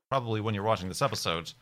Probably 0.09 0.41
when 0.41 0.53
you're 0.53 0.63
watching 0.65 0.89
this 0.89 1.01
episode. 1.01 1.53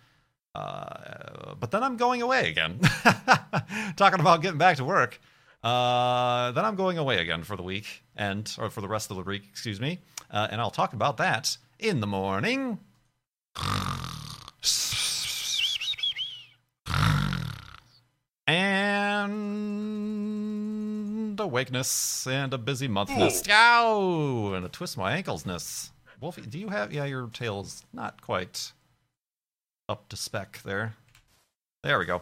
Uh, 0.56 1.54
but 1.60 1.70
then 1.70 1.84
I'm 1.84 1.98
going 1.98 2.24
away 2.24 2.50
again. 2.50 2.80
Talking 3.96 4.20
about 4.20 4.42
getting 4.42 4.58
back 4.58 4.78
to 4.78 4.84
work. 4.84 5.22
Uh, 5.64 6.50
then 6.54 6.66
I'm 6.66 6.76
going 6.76 6.98
away 6.98 7.20
again 7.20 7.44
for 7.44 7.56
the 7.56 7.62
week 7.62 8.04
and 8.16 8.52
or 8.58 8.72
for 8.72 8.82
the 8.82 8.88
rest 8.88 9.12
of 9.12 9.18
the 9.18 9.22
week, 9.22 9.44
excuse 9.48 9.80
me. 9.80 10.00
Uh, 10.32 10.48
and 10.50 10.60
I'll 10.60 10.72
talk 10.72 10.94
about 10.94 11.18
that 11.18 11.58
in 11.78 12.00
the 12.00 12.08
morning. 12.08 12.80
And 18.48 19.75
awakeness 21.46 22.28
and 22.28 22.54
a 22.54 22.58
busy 22.58 22.88
monthness. 22.88 23.44
Ow! 23.50 24.54
And 24.54 24.66
a 24.66 24.70
twist 24.70 24.98
my 24.98 25.14
anklesness. 25.16 25.92
Wolfie, 26.20 26.42
do 26.42 26.60
you 26.60 26.70
have? 26.70 26.92
Yeah, 26.92 27.06
your 27.06 27.28
tail's 27.28 27.84
not 27.94 28.22
quite 28.22 28.72
up 29.88 30.10
to 30.10 30.18
spec 30.18 30.62
there. 30.64 30.96
There 31.84 32.00
we 32.00 32.06
go. 32.06 32.22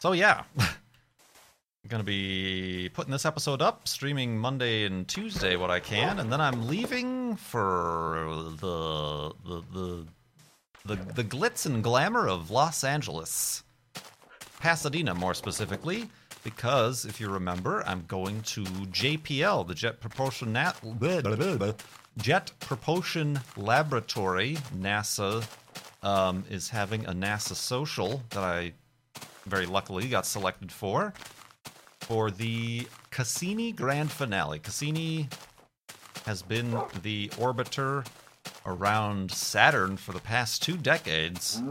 So 0.00 0.12
yeah, 0.12 0.42
I'm 0.58 0.68
gonna 1.88 2.02
be 2.02 2.90
putting 2.92 3.12
this 3.12 3.24
episode 3.24 3.62
up, 3.62 3.86
streaming 3.86 4.36
Monday 4.36 4.84
and 4.84 5.06
Tuesday 5.06 5.54
what 5.56 5.70
I 5.70 5.78
can, 5.78 6.18
and 6.18 6.32
then 6.32 6.40
I'm 6.40 6.66
leaving 6.66 7.36
for 7.36 8.26
the 8.60 9.32
the 9.44 9.62
the 9.72 10.06
the, 10.84 10.96
the 11.12 11.24
glitz 11.24 11.66
and 11.66 11.84
glamour 11.84 12.26
of 12.28 12.50
Los 12.50 12.82
Angeles, 12.82 13.62
Pasadena 14.58 15.14
more 15.14 15.34
specifically, 15.34 16.08
because 16.42 17.04
if 17.04 17.20
you 17.20 17.28
remember, 17.28 17.82
I'm 17.86 18.04
going 18.06 18.42
to 18.42 18.62
JPL, 18.62 19.66
the 19.66 19.74
Jet 19.74 20.00
Propulsion 20.00 20.52
Na- 20.52 20.72
Jet 22.18 22.52
Propulsion 22.60 23.40
Laboratory. 23.56 24.58
NASA 24.76 25.46
um, 26.02 26.44
is 26.50 26.68
having 26.68 27.06
a 27.06 27.12
NASA 27.12 27.54
social 27.54 28.22
that 28.30 28.42
I 28.42 28.72
very 29.46 29.66
luckily 29.66 30.08
got 30.08 30.26
selected 30.26 30.70
for 30.72 31.12
for 32.00 32.30
the 32.30 32.86
Cassini 33.10 33.72
Grand 33.72 34.10
Finale. 34.10 34.58
Cassini 34.58 35.28
has 36.26 36.42
been 36.42 36.70
the 37.02 37.28
orbiter 37.30 38.06
around 38.66 39.30
Saturn 39.30 39.96
for 39.96 40.12
the 40.12 40.20
past 40.20 40.62
two 40.62 40.76
decades, 40.76 41.62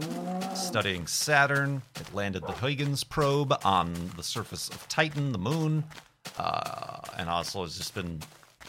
studying 0.54 1.06
Saturn. 1.06 1.82
It 2.00 2.14
landed 2.14 2.42
the 2.42 2.52
Huygens 2.52 3.04
probe 3.04 3.54
on 3.64 4.12
the 4.16 4.22
surface 4.22 4.68
of 4.68 4.86
Titan, 4.88 5.32
the 5.32 5.38
moon, 5.38 5.84
uh, 6.38 7.00
and 7.16 7.28
also 7.28 7.62
has 7.62 7.76
just 7.76 7.94
been 7.94 8.20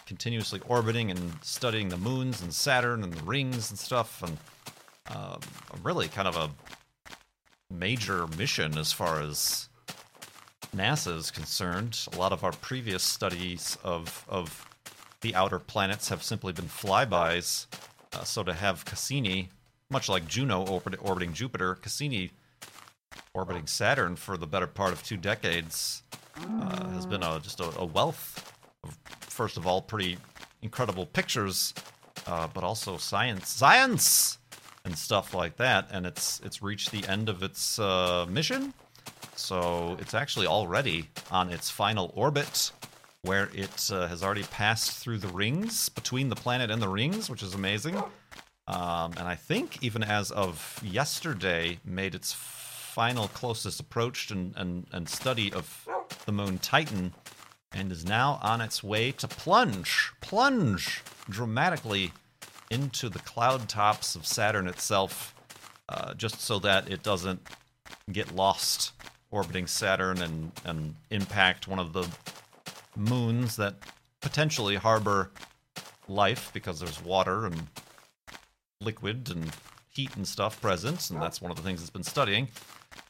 continuously 0.06 0.62
orbiting 0.68 1.12
and 1.12 1.34
studying 1.42 1.90
the 1.90 1.98
moons 1.98 2.42
and 2.42 2.54
Saturn 2.54 3.04
and 3.04 3.14
the 3.14 3.24
rings 3.24 3.70
and 3.70 3.80
stuff, 3.80 4.22
and 4.24 4.38
um, 5.16 5.40
really 5.84 6.08
kind 6.08 6.28
of 6.28 6.36
a 6.36 6.50
major 7.74 8.28
mission 8.38 8.78
as 8.78 8.92
far 8.92 9.22
as 9.22 9.70
NASA 10.76 11.16
is 11.16 11.32
concerned. 11.32 12.08
A 12.14 12.18
lot 12.18 12.32
of 12.32 12.44
our 12.44 12.52
previous 12.52 13.04
studies 13.04 13.78
of 13.84 14.26
of 14.28 14.68
the 15.22 15.36
outer 15.36 15.60
planets 15.60 16.10
have 16.10 16.22
simply 16.22 16.54
been 16.54 16.66
flybys. 16.66 17.66
Uh, 18.14 18.24
so 18.24 18.44
to 18.44 18.54
have 18.54 18.86
Cassini, 18.86 19.50
much 19.90 20.10
like 20.10 20.28
Juno 20.28 20.66
orbit, 20.66 20.96
orbiting 21.02 21.34
Jupiter, 21.34 21.76
Cassini 21.76 22.32
orbiting 23.34 23.68
Saturn 23.68 24.16
for 24.16 24.38
the 24.38 24.48
better 24.48 24.68
part 24.68 24.94
of 24.94 25.04
two 25.04 25.18
decades 25.18 26.04
uh, 26.38 26.90
has 26.92 27.06
been 27.06 27.24
a, 27.24 27.40
just 27.40 27.60
a, 27.60 27.80
a, 27.80 27.86
wealth 27.86 28.54
of, 28.84 28.98
first 29.22 29.58
of 29.58 29.68
all, 29.68 29.82
pretty 29.82 30.18
incredible 30.62 31.06
pictures, 31.06 31.74
uh, 32.28 32.48
but 32.54 32.64
also 32.64 32.98
science, 32.98 33.50
science, 33.50 34.38
and 34.86 34.98
stuff 34.98 35.34
like 35.34 35.58
that. 35.58 35.88
And 35.92 36.06
it's 36.06 36.42
it's 36.44 36.62
reached 36.62 36.92
the 36.92 37.08
end 37.08 37.30
of 37.30 37.44
its 37.44 37.80
uh, 37.80 38.26
mission, 38.30 38.74
so 39.36 39.98
it's 40.00 40.14
actually 40.14 40.48
already 40.48 41.10
on 41.32 41.50
its 41.50 41.70
final 41.70 42.12
orbit 42.16 42.72
where 43.24 43.50
it 43.54 43.90
uh, 43.92 44.08
has 44.08 44.22
already 44.22 44.44
passed 44.44 44.92
through 44.92 45.18
the 45.18 45.30
rings 45.30 45.88
between 45.90 46.30
the 46.30 46.36
planet 46.36 46.70
and 46.70 46.82
the 46.82 46.90
rings, 46.90 47.30
which 47.30 47.42
is 47.42 47.54
amazing. 47.54 47.96
Um, 48.68 49.14
and 49.18 49.28
I 49.28 49.36
think 49.36 49.82
even 49.82 50.04
as 50.04 50.30
of 50.32 50.80
yesterday, 50.84 51.80
made 51.86 52.16
its 52.16 52.34
final 52.34 53.30
closest 53.30 53.80
approach 53.80 54.30
and, 54.30 54.54
and, 54.58 54.88
and 54.92 55.08
study 55.08 55.52
of 55.54 55.88
the 56.26 56.34
moon 56.34 56.58
Titan, 56.58 57.14
and 57.72 57.92
is 57.92 58.06
now 58.06 58.40
on 58.44 58.60
its 58.60 58.84
way 58.84 59.12
to 59.14 59.28
plunge, 59.28 60.12
plunge 60.22 61.02
dramatically 61.30 62.12
into 62.70 63.08
the 63.08 63.20
cloud 63.20 63.70
tops 63.70 64.16
of 64.16 64.28
Saturn 64.28 64.68
itself, 64.68 65.34
uh, 65.88 66.14
just 66.14 66.42
so 66.42 66.60
that 66.60 66.90
it 66.92 67.04
doesn't 67.04 67.48
get 68.12 68.36
lost 68.36 68.92
orbiting 69.32 69.66
Saturn 69.66 70.22
and, 70.22 70.52
and 70.66 70.96
impact 71.10 71.68
one 71.68 71.80
of 71.80 71.94
the 71.94 72.08
moons 72.96 73.56
that 73.58 73.76
potentially 74.22 74.76
harbor 74.76 75.32
life 76.08 76.52
because 76.54 76.80
there's 76.80 77.04
water 77.04 77.46
and 77.46 77.68
liquid 78.82 79.30
and 79.30 79.52
heat 79.90 80.16
and 80.16 80.28
stuff 80.28 80.60
present, 80.62 81.10
and 81.10 81.22
that's 81.22 81.42
one 81.42 81.52
of 81.52 81.58
the 81.58 81.64
things 81.64 81.82
it's 81.82 81.90
been 81.90 82.04
studying. 82.04 82.48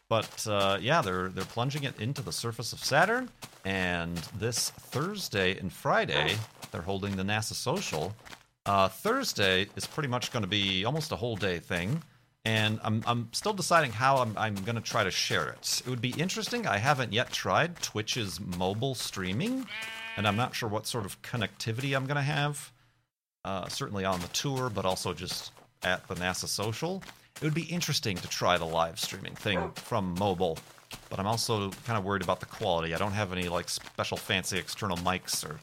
But 0.10 0.46
uh, 0.48 0.78
yeah, 0.82 1.02
they're 1.02 1.30
they're 1.30 1.46
plunging 1.46 1.84
it 1.84 2.00
into 2.00 2.22
the 2.22 2.32
surface 2.32 2.74
of 2.74 2.84
Saturn, 2.84 3.30
and 3.66 4.18
this 4.38 4.70
Thursday 4.70 5.58
and 5.58 5.72
Friday 5.72 6.36
they're 6.72 6.82
holding 6.82 7.16
the 7.16 7.24
NASA 7.24 7.54
Social. 7.54 8.14
Uh, 8.66 8.88
Thursday 8.88 9.68
is 9.76 9.86
pretty 9.88 10.10
much 10.10 10.32
going 10.32 10.44
to 10.44 10.50
be 10.50 10.86
almost 10.86 11.12
a 11.12 11.16
whole 11.16 11.36
day 11.36 11.60
thing, 11.60 12.02
and 12.46 12.80
I'm 12.84 13.04
I'm 13.06 13.30
still 13.32 13.54
deciding 13.54 13.92
how 13.92 14.18
I'm 14.18 14.38
I'm 14.38 14.56
going 14.56 14.76
to 14.76 14.82
try 14.82 15.04
to 15.04 15.12
share 15.12 15.50
it. 15.50 15.82
It 15.86 15.90
would 15.90 16.02
be 16.02 16.12
interesting. 16.12 16.68
I 16.68 16.78
haven't 16.78 17.14
yet 17.14 17.32
tried 17.32 17.80
Twitch's 17.82 18.40
mobile 18.40 18.96
streaming, 18.96 19.66
and 20.18 20.28
I'm 20.28 20.36
not 20.36 20.56
sure 20.56 20.68
what 20.70 20.86
sort 20.86 21.06
of 21.06 21.22
connectivity 21.22 21.96
I'm 21.96 22.06
going 22.06 22.16
to 22.16 22.22
have. 22.22 22.72
Uh, 23.46 23.68
certainly 23.68 24.06
on 24.06 24.22
the 24.22 24.28
tour, 24.30 24.70
but 24.70 24.86
also 24.86 25.14
just 25.14 25.52
at 25.84 26.08
the 26.08 26.16
NASA 26.16 26.48
Social. 26.48 27.04
It 27.42 27.44
would 27.44 27.54
be 27.54 27.64
interesting 27.64 28.16
to 28.18 28.28
try 28.30 28.58
the 28.58 28.66
live 28.66 29.00
streaming 29.00 29.36
thing 29.36 29.72
from 29.72 30.16
mobile, 30.18 30.58
but 31.10 31.20
I'm 31.20 31.28
also 31.28 31.72
kind 31.86 31.98
of 31.98 32.06
worried 32.06 32.22
about 32.22 32.40
the 32.40 32.46
quality. 32.46 32.94
I 32.94 32.98
don't 32.98 33.12
have 33.12 33.34
any 33.34 33.50
like 33.50 33.68
special 33.68 34.18
fancy 34.18 34.58
external 34.58 34.98
mics 34.98 35.46
or 35.50 35.60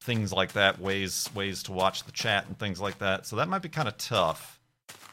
things 0.00 0.32
like 0.32 0.52
that, 0.52 0.80
ways 0.80 1.28
ways 1.34 1.62
to 1.64 1.72
watch 1.72 2.04
the 2.04 2.12
chat 2.12 2.46
and 2.46 2.58
things 2.58 2.80
like 2.80 2.98
that. 2.98 3.26
So 3.26 3.36
that 3.36 3.48
might 3.48 3.62
be 3.62 3.68
kind 3.68 3.88
of 3.88 3.98
tough. 3.98 4.55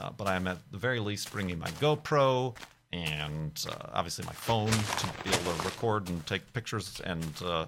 Uh, 0.04 0.10
but 0.18 0.28
I'm 0.28 0.48
at 0.48 0.58
the 0.72 0.78
very 0.78 1.00
least 1.00 1.32
bringing 1.32 1.58
my 1.60 1.70
GoPro 1.72 2.56
and 2.92 3.66
uh, 3.70 3.88
obviously 3.94 4.26
my 4.26 4.34
phone 4.34 4.70
to 4.70 5.24
be 5.24 5.30
able 5.30 5.54
to 5.54 5.64
record 5.64 6.10
and 6.10 6.26
take 6.26 6.52
pictures 6.52 7.02
and 7.06 7.26
uh, 7.44 7.66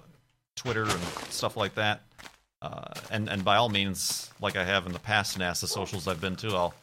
Twitter 0.54 0.82
and 0.82 1.00
stuff 1.30 1.56
like 1.56 1.74
that. 1.76 2.02
Uh, 2.60 2.92
and 3.10 3.28
and 3.28 3.44
by 3.44 3.56
all 3.56 3.68
means, 3.70 4.30
like 4.40 4.56
I 4.56 4.64
have 4.64 4.86
in 4.86 4.92
the 4.92 4.98
past 4.98 5.38
NASA 5.38 5.66
socials 5.66 6.06
I've 6.06 6.20
been 6.20 6.36
to, 6.36 6.48
I'll 6.48 6.74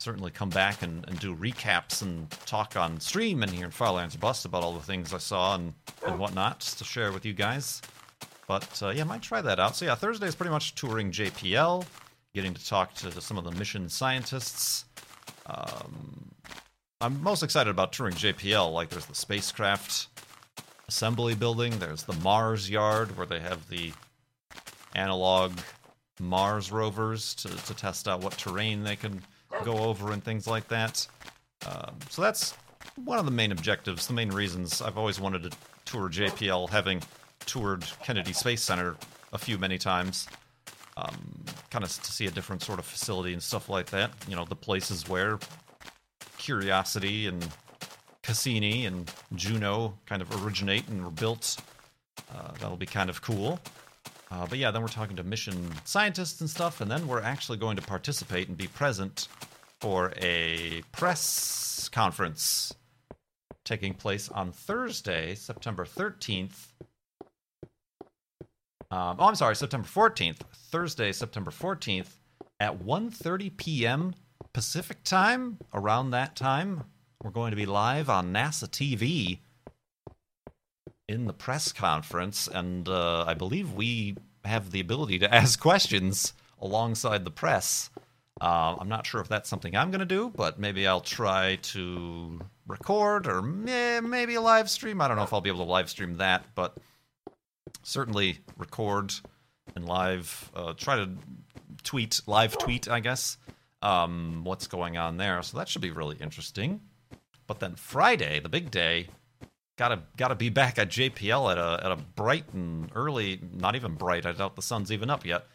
certainly 0.00 0.30
come 0.32 0.50
back 0.50 0.82
and, 0.82 1.06
and 1.08 1.18
do 1.20 1.34
recaps 1.34 2.02
and 2.02 2.28
talk 2.46 2.76
on 2.76 2.98
stream 2.98 3.42
and 3.42 3.52
here 3.52 3.66
in 3.66 3.70
Farlands 3.70 4.16
Bust 4.16 4.44
about 4.44 4.64
all 4.64 4.72
the 4.72 4.84
things 4.84 5.14
I 5.14 5.18
saw 5.18 5.54
and, 5.54 5.74
and 6.06 6.18
whatnot 6.18 6.60
to 6.60 6.84
share 6.84 7.12
with 7.12 7.24
you 7.24 7.34
guys. 7.34 7.82
But 8.48 8.80
uh, 8.82 8.90
yeah, 8.90 9.02
I 9.02 9.04
might 9.04 9.22
try 9.22 9.42
that 9.42 9.60
out. 9.60 9.76
So 9.76 9.84
yeah, 9.84 9.94
Thursday 9.94 10.26
is 10.26 10.34
pretty 10.34 10.52
much 10.52 10.74
touring 10.74 11.12
JPL, 11.12 11.84
getting 12.34 12.54
to 12.54 12.66
talk 12.66 12.94
to 12.94 13.20
some 13.20 13.38
of 13.38 13.44
the 13.44 13.52
mission 13.52 13.88
scientists 13.88 14.84
Um, 15.48 16.32
I'm 17.00 17.22
most 17.22 17.42
excited 17.42 17.70
about 17.70 17.92
touring 17.92 18.14
JPL. 18.14 18.72
Like, 18.72 18.88
there's 18.88 19.06
the 19.06 19.14
spacecraft 19.14 20.08
assembly 20.88 21.34
building. 21.34 21.78
There's 21.78 22.02
the 22.02 22.14
Mars 22.14 22.68
yard 22.68 23.16
where 23.16 23.26
they 23.26 23.40
have 23.40 23.68
the 23.68 23.92
analog 24.94 25.52
Mars 26.20 26.72
rovers 26.72 27.34
to, 27.36 27.48
to 27.48 27.74
test 27.74 28.08
out 28.08 28.22
what 28.22 28.32
terrain 28.32 28.82
they 28.82 28.96
can 28.96 29.22
go 29.64 29.78
over 29.78 30.12
and 30.12 30.22
things 30.22 30.46
like 30.46 30.68
that. 30.68 31.06
Um, 31.66 31.96
so 32.10 32.22
that's 32.22 32.54
one 33.04 33.18
of 33.18 33.24
the 33.24 33.30
main 33.30 33.52
objectives, 33.52 34.06
the 34.06 34.12
main 34.12 34.30
reasons 34.30 34.82
I've 34.82 34.98
always 34.98 35.20
wanted 35.20 35.42
to 35.44 35.50
tour 35.84 36.08
JPL, 36.08 36.68
having 36.70 37.02
toured 37.46 37.84
Kennedy 38.02 38.32
Space 38.32 38.62
Center 38.62 38.96
a 39.32 39.38
few 39.38 39.58
many 39.58 39.78
times. 39.78 40.26
Um, 40.98 41.44
kind 41.70 41.84
of 41.84 41.90
to 41.90 42.12
see 42.12 42.26
a 42.26 42.30
different 42.30 42.62
sort 42.62 42.80
of 42.80 42.84
facility 42.84 43.32
and 43.32 43.42
stuff 43.42 43.68
like 43.68 43.86
that. 43.90 44.10
You 44.26 44.34
know, 44.34 44.44
the 44.44 44.56
places 44.56 45.08
where 45.08 45.38
Curiosity 46.38 47.26
and 47.26 47.46
Cassini 48.22 48.86
and 48.86 49.10
Juno 49.34 49.98
kind 50.06 50.22
of 50.22 50.44
originate 50.44 50.88
and 50.88 51.04
were 51.04 51.10
built. 51.10 51.56
Uh, 52.34 52.52
that'll 52.60 52.76
be 52.76 52.86
kind 52.86 53.10
of 53.10 53.22
cool. 53.22 53.60
Uh, 54.30 54.46
but 54.46 54.58
yeah, 54.58 54.70
then 54.70 54.82
we're 54.82 54.88
talking 54.88 55.16
to 55.16 55.22
mission 55.22 55.70
scientists 55.84 56.40
and 56.40 56.50
stuff, 56.50 56.80
and 56.80 56.90
then 56.90 57.06
we're 57.06 57.22
actually 57.22 57.58
going 57.58 57.76
to 57.76 57.82
participate 57.82 58.48
and 58.48 58.56
be 58.56 58.66
present 58.66 59.28
for 59.80 60.12
a 60.20 60.82
press 60.92 61.88
conference 61.92 62.74
taking 63.64 63.94
place 63.94 64.28
on 64.30 64.50
Thursday, 64.52 65.34
September 65.34 65.84
13th. 65.84 66.67
Um, 68.90 69.16
oh, 69.18 69.26
I'm 69.26 69.34
sorry, 69.34 69.54
September 69.54 69.86
14th. 69.86 70.38
Thursday, 70.70 71.12
September 71.12 71.50
14th 71.50 72.16
at 72.58 72.78
1:30 72.78 73.56
p.m. 73.56 74.14
Pacific 74.52 75.04
time. 75.04 75.58
Around 75.74 76.10
that 76.10 76.34
time, 76.34 76.84
we're 77.22 77.30
going 77.30 77.50
to 77.50 77.56
be 77.56 77.66
live 77.66 78.08
on 78.08 78.32
NASA 78.32 78.66
TV 78.66 79.40
in 81.06 81.26
the 81.26 81.32
press 81.34 81.72
conference, 81.72 82.48
and 82.48 82.88
uh, 82.88 83.24
I 83.26 83.34
believe 83.34 83.72
we 83.72 84.16
have 84.44 84.70
the 84.70 84.80
ability 84.80 85.18
to 85.20 85.34
ask 85.42 85.60
questions 85.60 86.32
alongside 86.60 87.24
the 87.24 87.30
press. 87.30 87.90
Uh, 88.40 88.76
I'm 88.78 88.88
not 88.88 89.04
sure 89.06 89.20
if 89.20 89.28
that's 89.28 89.48
something 89.48 89.76
I'm 89.76 89.90
going 89.90 90.00
to 90.00 90.06
do, 90.06 90.32
but 90.34 90.58
maybe 90.58 90.86
I'll 90.86 91.00
try 91.00 91.56
to 91.56 92.40
record 92.66 93.26
or 93.26 93.42
may- 93.42 94.00
maybe 94.00 94.38
live 94.38 94.70
stream. 94.70 95.00
I 95.00 95.08
don't 95.08 95.16
know 95.16 95.24
if 95.24 95.32
I'll 95.32 95.40
be 95.40 95.50
able 95.50 95.64
to 95.64 95.70
live 95.70 95.90
stream 95.90 96.14
that, 96.16 96.44
but 96.54 96.76
certainly 97.82 98.38
record 98.56 99.14
and 99.74 99.86
live, 99.86 100.50
uh, 100.54 100.74
try 100.74 100.96
to 100.96 101.10
tweet, 101.82 102.20
live 102.26 102.56
tweet, 102.58 102.88
I 102.88 103.00
guess, 103.00 103.36
um, 103.82 104.42
what's 104.44 104.66
going 104.66 104.96
on 104.96 105.16
there. 105.16 105.42
So 105.42 105.58
that 105.58 105.68
should 105.68 105.82
be 105.82 105.90
really 105.90 106.16
interesting. 106.20 106.80
But 107.46 107.60
then 107.60 107.74
Friday, 107.76 108.40
the 108.40 108.48
big 108.48 108.70
day, 108.70 109.08
gotta 109.78 110.02
gotta 110.16 110.34
be 110.34 110.50
back 110.50 110.78
at 110.78 110.90
JPL 110.90 111.52
at 111.52 111.58
a 111.58 111.84
at 111.84 111.92
a 111.92 111.96
bright 111.96 112.44
and 112.52 112.90
early, 112.94 113.40
not 113.54 113.74
even 113.74 113.94
bright. 113.94 114.26
I 114.26 114.32
doubt 114.32 114.56
the 114.56 114.62
sun's 114.62 114.92
even 114.92 115.08
up 115.08 115.24
yet. 115.24 115.46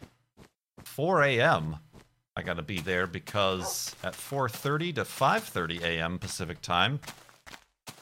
4 0.82 1.22
a.m. 1.22 1.76
I 2.36 2.42
gotta 2.42 2.62
be 2.62 2.80
there 2.80 3.06
because 3.06 3.94
at 4.02 4.14
4:30 4.14 4.94
to 4.96 5.04
5:30 5.04 5.82
a.m. 5.82 6.18
Pacific 6.18 6.60
time, 6.60 6.98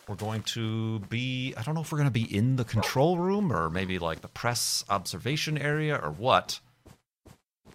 we're 0.09 0.17
going 0.17 0.43
to 0.43 0.99
be. 1.01 1.55
I 1.57 1.63
don't 1.63 1.75
know 1.75 1.83
if 1.83 1.93
we're 1.93 1.99
gonna 1.99 2.11
be 2.11 2.35
in 2.35 2.57
the 2.57 2.65
control 2.65 3.19
room 3.19 3.53
or 3.53 3.71
maybe 3.71 3.99
like 3.99 4.21
the 4.21 4.29
press 4.29 4.85
observation 4.89 5.57
area 5.57 5.97
or 5.97 6.11
what. 6.11 6.61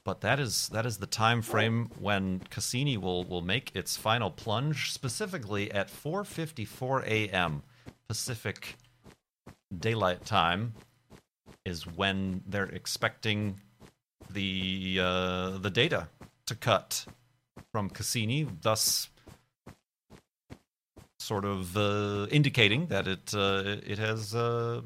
But 0.04 0.22
that 0.22 0.40
is 0.40 0.70
that 0.70 0.86
is 0.86 0.98
the 0.98 1.06
time 1.06 1.42
frame 1.42 1.90
when 2.00 2.40
Cassini 2.50 2.98
will 2.98 3.24
will 3.24 3.42
make 3.42 3.72
its 3.76 3.98
final 3.98 4.32
plunge, 4.32 4.92
specifically 4.92 5.72
at 5.72 5.90
4:54 5.90 7.06
a.m. 7.06 7.64
Pacific 8.08 8.78
daylight 9.78 10.24
time, 10.24 10.74
is 11.66 11.86
when 11.86 12.42
they're 12.48 12.70
expecting 12.70 13.60
the 14.30 15.00
uh, 15.02 15.58
the 15.58 15.70
data 15.70 16.08
to 16.46 16.56
cut 16.56 17.06
from 17.72 17.90
Cassini, 17.90 18.48
thus 18.62 19.10
sort 21.20 21.46
of 21.46 21.76
uh, 21.76 22.28
indicating 22.32 22.88
that 22.88 23.08
it 23.08 23.34
uh, 23.34 23.78
it 23.86 23.98
has 23.98 24.36
uh, 24.36 24.82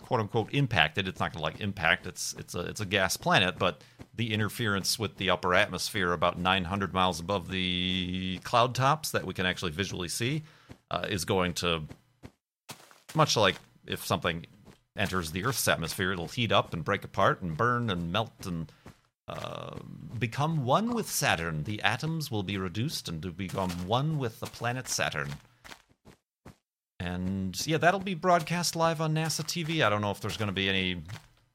quote 0.00 0.20
unquote 0.20 0.52
impacted. 0.52 1.08
It's 1.08 1.20
not 1.20 1.32
going 1.32 1.40
to 1.40 1.42
like 1.42 1.60
impact. 1.60 2.06
It's 2.06 2.34
it's 2.38 2.54
a 2.54 2.60
it's 2.60 2.80
a 2.80 2.86
gas 2.86 3.16
planet, 3.16 3.58
but 3.58 3.82
the 4.14 4.32
interference 4.32 4.98
with 4.98 5.16
the 5.16 5.30
upper 5.30 5.54
atmosphere 5.54 6.12
about 6.12 6.38
900 6.38 6.92
miles 6.92 7.20
above 7.20 7.50
the 7.50 8.38
cloud 8.44 8.74
tops 8.74 9.10
that 9.10 9.24
we 9.24 9.34
can 9.34 9.46
actually 9.46 9.72
visually 9.72 10.08
see 10.08 10.42
uh, 10.90 11.06
is 11.08 11.24
going 11.24 11.54
to 11.54 11.82
much 13.14 13.36
like 13.36 13.56
if 13.86 14.04
something 14.04 14.46
enters 14.96 15.30
the 15.30 15.44
Earth's 15.44 15.68
atmosphere, 15.68 16.12
it'll 16.12 16.28
heat 16.28 16.52
up 16.52 16.72
and 16.72 16.84
break 16.84 17.04
apart 17.04 17.42
and 17.42 17.56
burn 17.56 17.90
and 17.90 18.12
melt 18.12 18.46
and 18.46 18.72
uh, 19.28 19.76
become 20.18 20.64
one 20.64 20.94
with 20.94 21.10
Saturn. 21.10 21.64
The 21.64 21.82
atoms 21.82 22.30
will 22.30 22.42
be 22.42 22.58
reduced 22.58 23.08
and 23.08 23.20
to 23.22 23.30
become 23.30 23.70
one 23.86 24.18
with 24.18 24.40
the 24.40 24.46
planet 24.46 24.88
Saturn. 24.88 25.28
And 26.98 27.66
yeah, 27.66 27.76
that'll 27.76 28.00
be 28.00 28.14
broadcast 28.14 28.74
live 28.74 29.00
on 29.00 29.14
NASA 29.14 29.42
TV. 29.42 29.84
I 29.84 29.90
don't 29.90 30.00
know 30.00 30.10
if 30.10 30.20
there's 30.20 30.36
going 30.36 30.48
to 30.48 30.54
be 30.54 30.68
any 30.68 31.02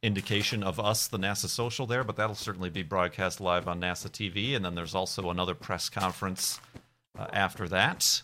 indication 0.04 0.64
of 0.64 0.80
us, 0.80 1.08
the 1.08 1.18
NASA 1.18 1.48
social, 1.48 1.86
there, 1.86 2.04
but 2.04 2.16
that'll 2.16 2.36
certainly 2.36 2.70
be 2.70 2.84
broadcast 2.84 3.42
live 3.42 3.68
on 3.68 3.82
NASA 3.82 4.10
TV. 4.10 4.56
And 4.56 4.64
then 4.64 4.76
there's 4.76 4.96
also 4.96 5.30
another 5.30 5.56
press 5.56 5.90
conference 5.90 6.60
uh, 7.18 7.28
after 7.34 7.68
that, 7.70 8.22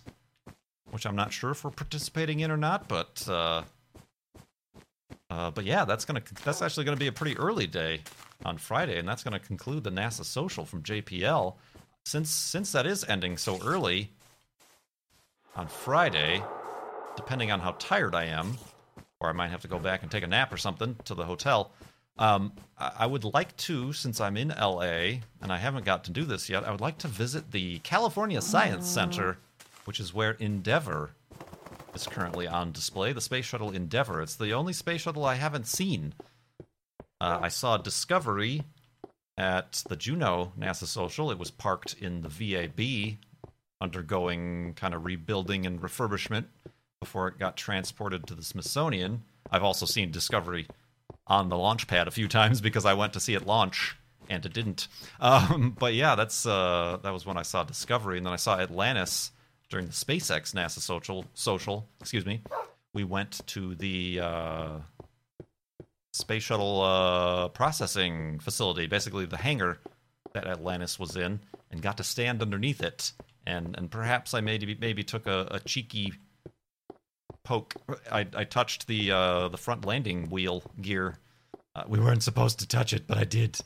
which 0.91 1.05
I'm 1.05 1.15
not 1.15 1.33
sure 1.33 1.51
if 1.51 1.63
we're 1.63 1.71
participating 1.71 2.39
in 2.39 2.51
or 2.51 2.57
not, 2.57 2.87
but. 2.87 3.27
Uh, 3.27 3.63
uh, 5.29 5.51
but 5.51 5.65
yeah, 5.65 5.83
that's 5.83 6.05
gonna 6.05 6.21
that's 6.45 6.61
actually 6.61 6.85
gonna 6.85 6.95
be 6.95 7.07
a 7.07 7.11
pretty 7.11 7.37
early 7.37 7.67
day 7.67 8.01
on 8.45 8.57
Friday, 8.57 8.97
and 8.97 9.07
that's 9.07 9.23
gonna 9.23 9.39
conclude 9.39 9.83
the 9.83 9.89
NASA 9.89 10.23
social 10.23 10.65
from 10.65 10.83
JPL. 10.83 11.55
Since 12.05 12.29
since 12.29 12.71
that 12.71 12.85
is 12.87 13.03
ending 13.03 13.35
so 13.35 13.59
early 13.61 14.11
on 15.55 15.67
Friday, 15.67 16.41
depending 17.17 17.51
on 17.51 17.59
how 17.59 17.75
tired 17.79 18.15
I 18.15 18.25
am, 18.25 18.57
or 19.19 19.27
I 19.29 19.33
might 19.33 19.49
have 19.49 19.61
to 19.63 19.67
go 19.67 19.79
back 19.79 20.03
and 20.03 20.09
take 20.09 20.23
a 20.23 20.27
nap 20.27 20.53
or 20.53 20.57
something 20.57 20.95
to 21.03 21.13
the 21.13 21.25
hotel. 21.25 21.73
Um, 22.19 22.53
I 22.77 23.05
would 23.05 23.25
like 23.25 23.55
to, 23.57 23.93
since 23.93 24.21
I'm 24.21 24.37
in 24.37 24.49
LA 24.49 25.19
and 25.41 25.51
I 25.51 25.57
haven't 25.57 25.85
got 25.85 26.05
to 26.05 26.11
do 26.11 26.23
this 26.23 26.49
yet, 26.49 26.63
I 26.63 26.71
would 26.71 26.81
like 26.81 26.97
to 26.99 27.07
visit 27.07 27.51
the 27.51 27.79
California 27.79 28.41
Science 28.41 28.87
Center, 28.87 29.37
which 29.85 29.99
is 29.99 30.13
where 30.13 30.31
Endeavour 30.31 31.11
is 31.93 32.07
currently 32.07 32.47
on 32.47 32.71
display. 32.71 33.13
The 33.13 33.21
space 33.21 33.45
shuttle 33.45 33.71
Endeavour. 33.71 34.21
It's 34.21 34.35
the 34.35 34.53
only 34.53 34.73
space 34.73 35.01
shuttle 35.01 35.25
I 35.25 35.35
haven't 35.35 35.67
seen. 35.67 36.13
Uh, 37.19 37.39
I 37.41 37.49
saw 37.49 37.77
Discovery 37.77 38.63
at 39.37 39.83
the 39.87 39.95
Juno 39.95 40.53
NASA 40.57 40.85
Social. 40.85 41.29
It 41.29 41.37
was 41.37 41.51
parked 41.51 41.95
in 41.99 42.21
the 42.21 42.29
VAB, 42.29 43.17
undergoing 43.79 44.73
kind 44.75 44.95
of 44.95 45.05
rebuilding 45.05 45.67
and 45.67 45.81
refurbishment 45.81 46.45
before 46.99 47.27
it 47.27 47.39
got 47.39 47.57
transported 47.57 48.25
to 48.27 48.35
the 48.35 48.43
Smithsonian. 48.43 49.23
I've 49.51 49.63
also 49.63 49.85
seen 49.85 50.11
Discovery 50.11 50.67
on 51.27 51.49
the 51.49 51.57
launch 51.57 51.87
pad 51.87 52.07
a 52.07 52.11
few 52.11 52.27
times 52.27 52.61
because 52.61 52.85
I 52.85 52.93
went 52.93 53.13
to 53.13 53.19
see 53.19 53.33
it 53.33 53.45
launch 53.45 53.97
and 54.29 54.45
it 54.45 54.53
didn't. 54.53 54.87
Um, 55.19 55.75
but 55.79 55.93
yeah, 55.93 56.15
that's 56.15 56.45
uh, 56.45 56.97
that 57.03 57.13
was 57.13 57.25
when 57.25 57.37
I 57.37 57.43
saw 57.43 57.63
Discovery, 57.63 58.17
and 58.17 58.25
then 58.25 58.33
I 58.33 58.37
saw 58.37 58.59
Atlantis 58.59 59.31
during 59.69 59.85
the 59.85 59.93
SpaceX 59.93 60.53
NASA 60.53 60.79
social. 60.79 61.25
Social, 61.33 61.87
excuse 61.99 62.25
me. 62.25 62.41
We 62.93 63.03
went 63.03 63.45
to 63.47 63.75
the 63.75 64.19
uh, 64.21 64.69
space 66.13 66.43
shuttle 66.43 66.81
uh, 66.81 67.47
processing 67.49 68.39
facility, 68.39 68.87
basically 68.87 69.25
the 69.25 69.37
hangar 69.37 69.79
that 70.33 70.47
Atlantis 70.47 70.99
was 70.99 71.15
in, 71.15 71.39
and 71.71 71.81
got 71.81 71.97
to 71.97 72.03
stand 72.03 72.41
underneath 72.41 72.81
it. 72.81 73.13
And 73.45 73.77
and 73.77 73.89
perhaps 73.89 74.33
I 74.33 74.41
maybe 74.41 74.77
maybe 74.79 75.03
took 75.03 75.25
a, 75.25 75.47
a 75.51 75.59
cheeky 75.61 76.13
poke. 77.47 77.75
I, 78.11 78.27
I 78.35 78.43
touched 78.43 78.87
the 78.87 79.11
uh, 79.11 79.47
the 79.47 79.57
front 79.57 79.85
landing 79.85 80.29
wheel 80.29 80.61
gear. 80.81 81.17
Uh, 81.73 81.83
we 81.87 81.99
weren't 81.99 82.21
supposed 82.21 82.59
to 82.59 82.67
touch 82.67 82.91
it, 82.91 83.07
but 83.07 83.17
I 83.17 83.23
did. 83.23 83.57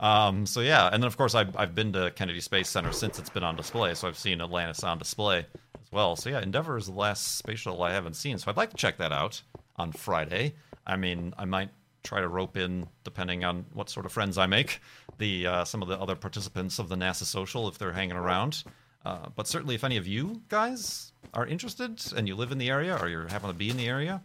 Um, 0.00 0.46
so 0.46 0.60
yeah, 0.60 0.88
and 0.90 1.02
then 1.02 1.06
of 1.06 1.16
course 1.16 1.34
I've 1.34 1.54
I've 1.56 1.74
been 1.74 1.92
to 1.92 2.10
Kennedy 2.12 2.40
Space 2.40 2.68
Center 2.68 2.92
since 2.92 3.18
it's 3.18 3.28
been 3.28 3.44
on 3.44 3.54
display, 3.54 3.94
so 3.94 4.08
I've 4.08 4.18
seen 4.18 4.40
Atlantis 4.40 4.82
on 4.82 4.98
display 4.98 5.46
as 5.74 5.92
well. 5.92 6.16
So 6.16 6.30
yeah, 6.30 6.40
Endeavour 6.40 6.78
is 6.78 6.86
the 6.86 6.92
last 6.92 7.36
space 7.36 7.58
shuttle 7.58 7.82
I 7.82 7.92
haven't 7.92 8.14
seen, 8.14 8.38
so 8.38 8.50
I'd 8.50 8.56
like 8.56 8.70
to 8.70 8.76
check 8.76 8.96
that 8.98 9.12
out 9.12 9.42
on 9.76 9.92
Friday. 9.92 10.54
I 10.86 10.96
mean, 10.96 11.34
I 11.36 11.44
might 11.44 11.70
try 12.04 12.20
to 12.20 12.28
rope 12.28 12.56
in, 12.56 12.86
depending 13.04 13.44
on 13.44 13.66
what 13.74 13.90
sort 13.90 14.06
of 14.06 14.12
friends 14.12 14.38
I 14.38 14.46
make, 14.46 14.80
the 15.18 15.46
uh, 15.46 15.64
some 15.64 15.82
of 15.82 15.88
the 15.88 16.00
other 16.00 16.16
participants 16.16 16.78
of 16.78 16.88
the 16.88 16.96
NASA 16.96 17.24
social 17.24 17.68
if 17.68 17.76
they're 17.76 17.92
hanging 17.92 18.16
around. 18.16 18.64
Uh, 19.06 19.28
but 19.36 19.46
certainly, 19.46 19.76
if 19.76 19.84
any 19.84 19.96
of 19.96 20.04
you 20.04 20.42
guys 20.48 21.12
are 21.32 21.46
interested 21.46 22.02
and 22.16 22.26
you 22.26 22.34
live 22.34 22.50
in 22.50 22.58
the 22.58 22.68
area 22.68 22.98
or 23.00 23.08
you 23.08 23.20
happen 23.20 23.48
to 23.48 23.54
be 23.54 23.70
in 23.70 23.76
the 23.76 23.86
area, 23.86 24.20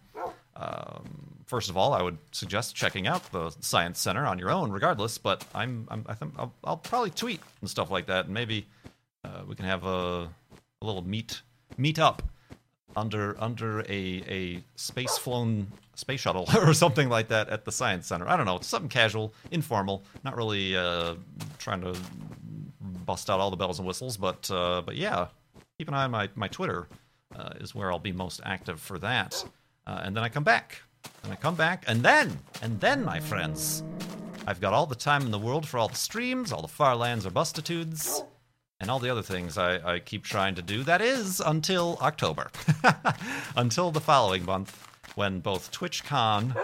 um, 0.56 1.44
first 1.46 1.70
of 1.70 1.78
all, 1.78 1.94
I 1.94 2.02
would 2.02 2.18
suggest 2.32 2.76
checking 2.76 3.06
out 3.06 3.32
the 3.32 3.52
Science 3.60 4.00
Center 4.00 4.26
on 4.26 4.40
your 4.40 4.50
own, 4.50 4.72
regardless. 4.72 5.20
But 5.20 5.46
I'm, 5.54 5.88
I'm 5.92 6.04
I 6.10 6.16
think 6.16 6.34
I'll, 6.36 6.52
I'll 6.64 6.78
probably 6.78 7.12
tweet 7.12 7.42
and 7.62 7.70
stuff 7.70 7.92
like 7.92 8.08
that, 8.08 8.26
and 8.26 8.34
maybe 8.34 8.66
uh, 9.24 9.44
we 9.48 9.54
can 9.54 9.66
have 9.66 9.86
a 9.86 10.28
a 10.82 10.86
little 10.86 11.04
meet 11.04 11.44
meet 11.78 12.00
up 12.00 12.24
under 12.96 13.40
under 13.40 13.82
a 13.82 14.24
a 14.28 14.64
space 14.78 15.16
flown 15.16 15.68
space 15.94 16.22
shuttle 16.22 16.48
or 16.56 16.74
something 16.74 17.08
like 17.08 17.28
that 17.28 17.50
at 17.50 17.66
the 17.66 17.72
science 17.72 18.08
center. 18.08 18.28
I 18.28 18.36
don't 18.36 18.48
know, 18.48 18.58
something 18.62 18.90
casual, 18.90 19.32
informal, 19.52 20.04
not 20.24 20.36
really 20.36 20.76
uh, 20.76 21.14
trying 21.60 21.82
to 21.82 21.96
bust 23.06 23.30
out 23.30 23.40
all 23.40 23.50
the 23.50 23.58
bells 23.58 23.80
and 23.80 23.88
whistles, 23.88 24.18
but 24.18 24.50
uh, 24.52 24.82
but 24.86 24.96
yeah, 24.96 25.28
keep 25.78 25.88
an 25.88 25.94
eye 25.94 26.06
on 26.06 26.12
my 26.12 26.30
my 26.36 26.48
Twitter 26.48 26.88
uh, 27.36 27.54
is 27.60 27.76
where 27.76 27.92
I'll 27.92 28.00
be 28.00 28.12
most 28.12 28.42
active 28.46 28.80
for 28.80 29.00
that, 29.00 29.44
uh, 29.88 30.02
and 30.04 30.16
then 30.16 30.24
I 30.24 30.30
come 30.30 30.44
back, 30.44 30.82
and 31.24 31.32
I 31.32 31.36
come 31.36 31.56
back, 31.56 31.84
and 31.88 32.04
then 32.04 32.40
and 32.62 32.80
then 32.80 33.04
my 33.04 33.20
friends, 33.20 33.84
I've 34.48 34.62
got 34.62 34.74
all 34.74 34.86
the 34.86 34.96
time 34.96 35.24
in 35.24 35.32
the 35.32 35.40
world 35.40 35.68
for 35.68 35.78
all 35.78 35.88
the 35.88 35.96
streams, 35.96 36.52
all 36.52 36.62
the 36.62 36.68
far 36.68 36.96
lands 36.96 37.26
or 37.26 37.32
bustitudes 37.32 38.24
and 38.82 38.90
all 38.90 39.00
the 39.00 39.10
other 39.10 39.22
things 39.22 39.58
I, 39.58 39.94
I 39.96 40.00
keep 40.00 40.24
trying 40.24 40.56
to 40.56 40.62
do. 40.62 40.84
That 40.84 41.02
is 41.02 41.40
until 41.40 41.98
October, 42.02 42.50
until 43.56 43.92
the 43.92 44.02
following 44.02 44.44
month, 44.44 44.88
when 45.16 45.40
both 45.40 45.72
TwitchCon 45.72 46.58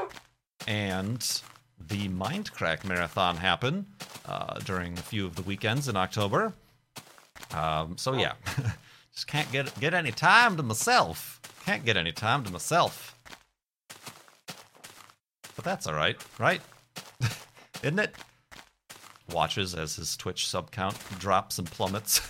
and 0.67 1.41
the 1.88 2.10
Mindcrack 2.10 2.84
Marathon 2.84 3.38
happen 3.38 3.86
uh, 4.26 4.60
during 4.60 4.97
a 4.97 5.02
few 5.02 5.26
of 5.26 5.36
the 5.36 5.41
weekends 5.41 5.88
in 5.88 5.95
October. 5.95 6.54
Um, 7.54 7.97
so 7.97 8.13
yeah, 8.13 8.34
just 9.13 9.28
can't 9.28 9.52
get 9.52 9.80
get 9.80 9.93
any 9.93 10.12
time 10.12 10.58
to 10.58 10.63
myself. 10.63 11.39
Can't 11.65 11.86
get 11.86 11.97
any 11.97 12.12
time 12.12 12.43
to 12.43 12.52
myself. 12.52 13.17
But 15.56 15.65
that's 15.65 15.88
all 15.88 15.93
right, 15.93 16.17
right? 16.39 16.62
Isn't 17.84 18.00
it? 18.00 18.15
Watches 19.29 19.75
as 19.75 19.95
his 19.95 20.15
Twitch 20.17 20.47
sub 20.47 20.71
count 20.71 20.97
drops 21.19 21.57
and 21.59 21.69
plummets. 21.69 22.21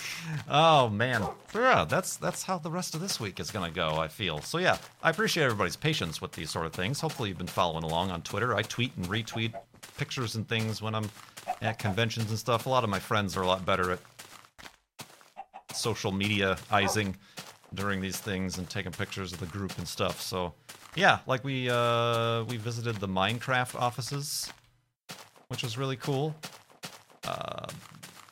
oh 0.48 0.88
man, 0.88 1.26
yeah, 1.54 1.84
that's 1.88 2.16
that's 2.16 2.42
how 2.42 2.58
the 2.58 2.70
rest 2.70 2.94
of 2.94 3.00
this 3.00 3.20
week 3.20 3.40
is 3.40 3.50
gonna 3.50 3.70
go. 3.70 3.96
I 3.96 4.08
feel 4.08 4.40
so. 4.40 4.58
Yeah, 4.58 4.78
I 5.02 5.10
appreciate 5.10 5.44
everybody's 5.44 5.76
patience 5.76 6.20
with 6.20 6.32
these 6.32 6.50
sort 6.50 6.66
of 6.66 6.72
things. 6.72 7.00
Hopefully, 7.00 7.28
you've 7.28 7.38
been 7.38 7.46
following 7.46 7.84
along 7.84 8.10
on 8.10 8.22
Twitter. 8.22 8.54
I 8.54 8.62
tweet 8.62 8.96
and 8.96 9.06
retweet 9.06 9.54
pictures 9.96 10.36
and 10.36 10.48
things 10.48 10.82
when 10.82 10.94
I'm 10.94 11.10
at 11.62 11.78
conventions 11.78 12.30
and 12.30 12.38
stuff. 12.38 12.66
A 12.66 12.68
lot 12.68 12.84
of 12.84 12.90
my 12.90 12.98
friends 12.98 13.36
are 13.36 13.42
a 13.42 13.46
lot 13.46 13.64
better 13.64 13.92
at 13.92 13.98
social 15.74 16.12
mediaizing 16.12 17.14
during 17.74 18.00
these 18.00 18.18
things 18.18 18.58
and 18.58 18.68
taking 18.68 18.92
pictures 18.92 19.32
of 19.32 19.40
the 19.40 19.46
group 19.46 19.76
and 19.78 19.86
stuff. 19.86 20.20
So 20.20 20.54
yeah, 20.96 21.18
like 21.26 21.44
we 21.44 21.70
uh, 21.70 22.44
we 22.44 22.56
visited 22.56 22.96
the 22.96 23.08
Minecraft 23.08 23.80
offices 23.80 24.52
which 25.50 25.64
was 25.64 25.76
really 25.76 25.96
cool. 25.96 26.34
Uh, 27.26 27.66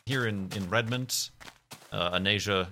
here 0.07 0.27
in, 0.27 0.49
in 0.55 0.71
Redmond, 0.71 1.31
uh, 1.93 2.13
Anasia 2.13 2.69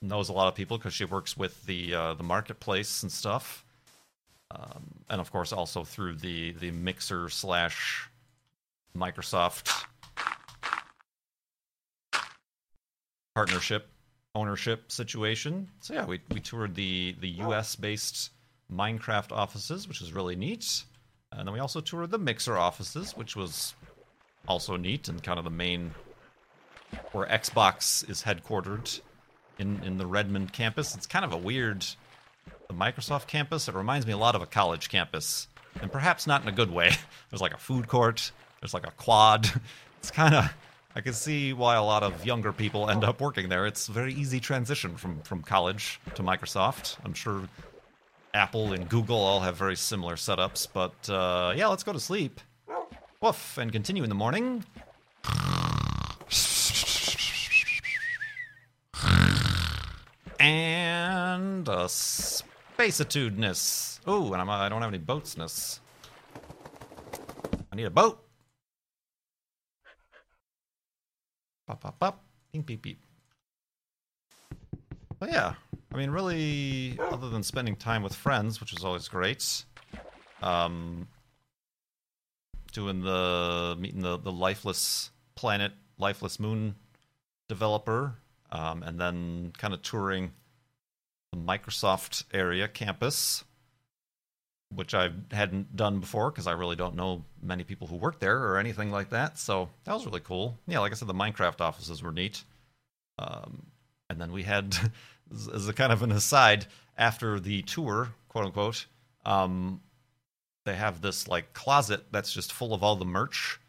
knows 0.00 0.30
a 0.30 0.32
lot 0.32 0.48
of 0.48 0.54
people 0.54 0.78
because 0.78 0.94
she 0.94 1.04
works 1.04 1.36
with 1.36 1.64
the 1.66 1.94
uh, 1.94 2.14
the 2.14 2.22
marketplace 2.22 3.02
and 3.02 3.12
stuff, 3.12 3.64
um, 4.50 4.84
and 5.10 5.20
of 5.20 5.30
course 5.30 5.52
also 5.52 5.84
through 5.84 6.14
the 6.14 6.52
the 6.52 6.70
Mixer 6.70 7.28
slash 7.28 8.08
Microsoft 8.96 9.84
partnership 13.34 13.88
ownership 14.34 14.90
situation. 14.90 15.68
So 15.80 15.94
yeah, 15.94 16.06
we 16.06 16.20
we 16.32 16.40
toured 16.40 16.74
the 16.74 17.14
the 17.20 17.28
U.S. 17.28 17.76
based 17.76 18.30
Minecraft 18.72 19.32
offices, 19.32 19.86
which 19.86 20.00
is 20.00 20.14
really 20.14 20.34
neat. 20.34 20.84
And 21.36 21.46
then 21.46 21.52
we 21.52 21.60
also 21.60 21.80
toured 21.80 22.10
the 22.10 22.18
Mixer 22.18 22.56
offices, 22.56 23.16
which 23.16 23.34
was 23.34 23.74
also 24.46 24.76
neat 24.76 25.08
and 25.08 25.22
kind 25.22 25.38
of 25.38 25.44
the 25.44 25.50
main 25.50 25.94
where 27.12 27.26
Xbox 27.26 28.08
is 28.08 28.22
headquartered 28.22 29.00
in 29.58 29.82
in 29.82 29.98
the 29.98 30.06
Redmond 30.06 30.52
campus. 30.52 30.94
It's 30.94 31.06
kind 31.06 31.24
of 31.24 31.32
a 31.32 31.36
weird 31.36 31.84
the 32.68 32.74
Microsoft 32.74 33.26
campus. 33.26 33.68
It 33.68 33.74
reminds 33.74 34.06
me 34.06 34.12
a 34.12 34.16
lot 34.16 34.34
of 34.34 34.42
a 34.42 34.46
college 34.46 34.88
campus, 34.88 35.48
and 35.80 35.90
perhaps 35.90 36.26
not 36.26 36.42
in 36.42 36.48
a 36.48 36.52
good 36.52 36.70
way. 36.70 36.92
There's 37.30 37.42
like 37.42 37.54
a 37.54 37.58
food 37.58 37.88
court. 37.88 38.30
There's 38.60 38.74
like 38.74 38.86
a 38.86 38.92
quad. 38.92 39.48
It's 39.98 40.10
kind 40.10 40.34
of 40.34 40.54
I 40.94 41.00
can 41.00 41.14
see 41.14 41.54
why 41.54 41.76
a 41.76 41.82
lot 41.82 42.02
of 42.02 42.26
younger 42.26 42.52
people 42.52 42.90
end 42.90 43.04
up 43.04 43.22
working 43.22 43.48
there. 43.48 43.64
It's 43.64 43.88
a 43.88 43.92
very 43.92 44.12
easy 44.12 44.38
transition 44.38 44.96
from 44.98 45.22
from 45.22 45.40
college 45.40 45.98
to 46.14 46.22
Microsoft. 46.22 46.98
I'm 47.06 47.14
sure 47.14 47.48
Apple 48.34 48.72
and 48.72 48.88
Google 48.88 49.16
all 49.16 49.40
have 49.40 49.56
very 49.56 49.76
similar 49.76 50.16
setups, 50.16 50.66
but 50.72 51.08
uh, 51.08 51.54
yeah, 51.56 51.68
let's 51.68 51.84
go 51.84 51.92
to 51.92 52.00
sleep. 52.00 52.40
Woof, 53.20 53.58
and 53.58 53.70
continue 53.70 54.02
in 54.02 54.08
the 54.08 54.14
morning. 54.14 54.64
And 60.40 61.68
a 61.68 61.88
spacitudeness. 61.88 64.00
Oh, 64.04 64.32
and 64.32 64.42
I'm, 64.42 64.50
I 64.50 64.68
don't 64.68 64.82
have 64.82 64.92
any 64.92 65.02
boatsness. 65.02 65.78
I 67.72 67.76
need 67.76 67.84
a 67.84 67.90
boat. 67.90 68.20
Pop, 71.66 71.80
pop, 71.80 71.98
pop. 71.98 72.22
Beep, 72.52 72.66
beep, 72.66 72.82
beep. 72.82 73.00
But 75.18 75.30
yeah, 75.30 75.54
I 75.94 75.96
mean, 75.96 76.10
really, 76.10 76.98
other 76.98 77.28
than 77.28 77.44
spending 77.44 77.76
time 77.76 78.02
with 78.02 78.16
friends, 78.16 78.58
which 78.58 78.72
is 78.72 78.84
always 78.84 79.06
great, 79.06 79.64
um, 80.42 81.06
doing 82.72 83.02
the 83.02 83.76
meeting 83.78 84.00
the 84.00 84.18
the 84.18 84.32
lifeless 84.32 85.12
planet, 85.36 85.70
lifeless 85.96 86.40
moon 86.40 86.74
developer, 87.48 88.16
um, 88.50 88.82
and 88.82 89.00
then 89.00 89.52
kind 89.56 89.72
of 89.72 89.82
touring 89.82 90.32
the 91.30 91.38
Microsoft 91.38 92.24
area 92.34 92.66
campus, 92.66 93.44
which 94.74 94.94
I 94.94 95.10
hadn't 95.30 95.76
done 95.76 96.00
before 96.00 96.32
because 96.32 96.48
I 96.48 96.52
really 96.52 96.74
don't 96.74 96.96
know 96.96 97.24
many 97.40 97.62
people 97.62 97.86
who 97.86 97.94
work 97.94 98.18
there 98.18 98.42
or 98.42 98.58
anything 98.58 98.90
like 98.90 99.10
that. 99.10 99.38
So 99.38 99.68
that 99.84 99.94
was 99.94 100.04
really 100.06 100.18
cool. 100.18 100.58
Yeah, 100.66 100.80
like 100.80 100.90
I 100.90 100.96
said, 100.96 101.06
the 101.06 101.14
Minecraft 101.14 101.60
offices 101.60 102.02
were 102.02 102.10
neat. 102.10 102.42
Um, 103.16 103.66
and 104.10 104.20
then 104.20 104.32
we 104.32 104.42
had 104.42 104.76
as 105.52 105.68
a 105.68 105.72
kind 105.72 105.92
of 105.92 106.02
an 106.02 106.12
aside, 106.12 106.66
after 106.96 107.40
the 107.40 107.62
tour, 107.62 108.10
quote 108.28 108.46
unquote, 108.46 108.86
um, 109.24 109.80
they 110.64 110.74
have 110.74 111.00
this 111.00 111.28
like 111.28 111.52
closet 111.52 112.06
that's 112.10 112.32
just 112.32 112.52
full 112.52 112.72
of 112.72 112.82
all 112.82 112.96
the 112.96 113.04
merch, 113.04 113.60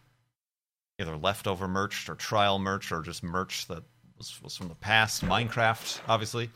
either 0.99 1.17
leftover 1.17 1.67
merch 1.67 2.09
or 2.09 2.15
trial 2.15 2.59
merch 2.59 2.91
or 2.91 3.01
just 3.01 3.23
merch 3.23 3.67
that 3.67 3.83
was, 4.17 4.41
was 4.41 4.55
from 4.55 4.69
the 4.69 4.75
past. 4.75 5.23
Minecraft, 5.23 5.99
obviously. 6.07 6.49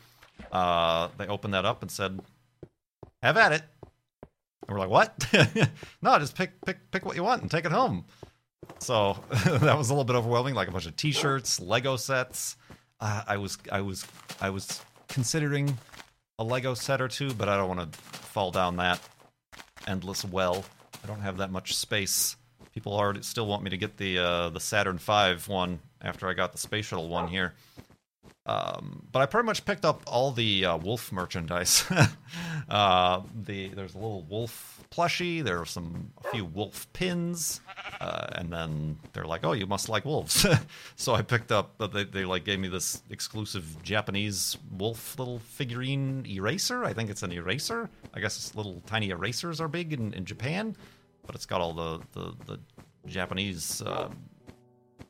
Uh, 0.50 1.08
they 1.18 1.26
opened 1.26 1.54
that 1.54 1.66
up 1.66 1.82
and 1.82 1.90
said, 1.90 2.20
"Have 3.22 3.36
at 3.36 3.52
it." 3.52 3.62
And 4.22 4.70
we're 4.70 4.78
like, 4.78 4.88
"What? 4.88 5.26
no, 6.02 6.18
just 6.18 6.34
pick 6.34 6.52
pick 6.64 6.90
pick 6.90 7.04
what 7.04 7.16
you 7.16 7.22
want 7.22 7.42
and 7.42 7.50
take 7.50 7.66
it 7.66 7.72
home." 7.72 8.06
So 8.78 9.18
that 9.44 9.76
was 9.76 9.90
a 9.90 9.92
little 9.92 10.04
bit 10.04 10.16
overwhelming. 10.16 10.54
Like 10.54 10.68
a 10.68 10.72
bunch 10.72 10.86
of 10.86 10.96
T-shirts, 10.96 11.60
Lego 11.60 11.96
sets. 11.96 12.56
Uh, 12.98 13.22
I 13.26 13.36
was 13.36 13.58
I 13.70 13.82
was 13.82 14.06
I 14.40 14.50
was 14.50 14.80
considering 15.10 15.76
a 16.38 16.44
Lego 16.44 16.74
set 16.74 17.00
or 17.00 17.08
two, 17.08 17.34
but 17.34 17.48
I 17.48 17.56
don't 17.56 17.68
want 17.68 17.92
to 17.92 17.98
fall 17.98 18.50
down 18.50 18.76
that 18.76 19.00
endless 19.86 20.24
well. 20.24 20.64
I 21.04 21.06
don't 21.06 21.20
have 21.20 21.38
that 21.38 21.50
much 21.50 21.74
space. 21.74 22.36
People 22.72 22.94
already 22.94 23.22
still 23.22 23.46
want 23.46 23.62
me 23.62 23.70
to 23.70 23.76
get 23.76 23.96
the 23.96 24.18
uh, 24.18 24.48
the 24.50 24.60
Saturn 24.60 24.98
V 24.98 25.34
one 25.46 25.80
after 26.00 26.28
I 26.28 26.34
got 26.34 26.52
the 26.52 26.58
space 26.58 26.86
shuttle 26.86 27.08
one 27.08 27.28
here. 27.28 27.52
Um, 28.46 29.06
but 29.12 29.20
I 29.20 29.26
pretty 29.26 29.46
much 29.46 29.64
picked 29.64 29.84
up 29.84 30.02
all 30.06 30.32
the 30.32 30.64
uh, 30.64 30.76
wolf 30.78 31.12
merchandise. 31.12 31.84
uh, 32.68 33.20
the 33.34 33.68
there's 33.68 33.94
a 33.94 33.98
little 33.98 34.22
wolf 34.22 34.82
plushie. 34.90 35.44
There 35.44 35.60
are 35.60 35.66
some 35.66 36.10
a 36.24 36.30
few 36.30 36.46
wolf 36.46 36.90
pins, 36.92 37.60
uh, 38.00 38.28
and 38.32 38.50
then 38.50 38.98
they're 39.12 39.26
like, 39.26 39.44
"Oh, 39.44 39.52
you 39.52 39.66
must 39.66 39.88
like 39.88 40.06
wolves." 40.06 40.46
so 40.96 41.14
I 41.14 41.22
picked 41.22 41.52
up. 41.52 41.76
They, 41.92 42.04
they 42.04 42.24
like 42.24 42.44
gave 42.44 42.58
me 42.58 42.68
this 42.68 43.02
exclusive 43.10 43.82
Japanese 43.82 44.56
wolf 44.76 45.18
little 45.18 45.38
figurine 45.40 46.24
eraser. 46.26 46.84
I 46.84 46.94
think 46.94 47.10
it's 47.10 47.22
an 47.22 47.32
eraser. 47.32 47.90
I 48.14 48.20
guess 48.20 48.54
little 48.54 48.82
tiny 48.86 49.10
erasers 49.10 49.60
are 49.60 49.68
big 49.68 49.92
in, 49.92 50.14
in 50.14 50.24
Japan, 50.24 50.76
but 51.26 51.34
it's 51.34 51.46
got 51.46 51.60
all 51.60 51.74
the 51.74 52.00
the, 52.12 52.34
the 52.46 52.60
Japanese 53.06 53.82
uh, 53.82 54.08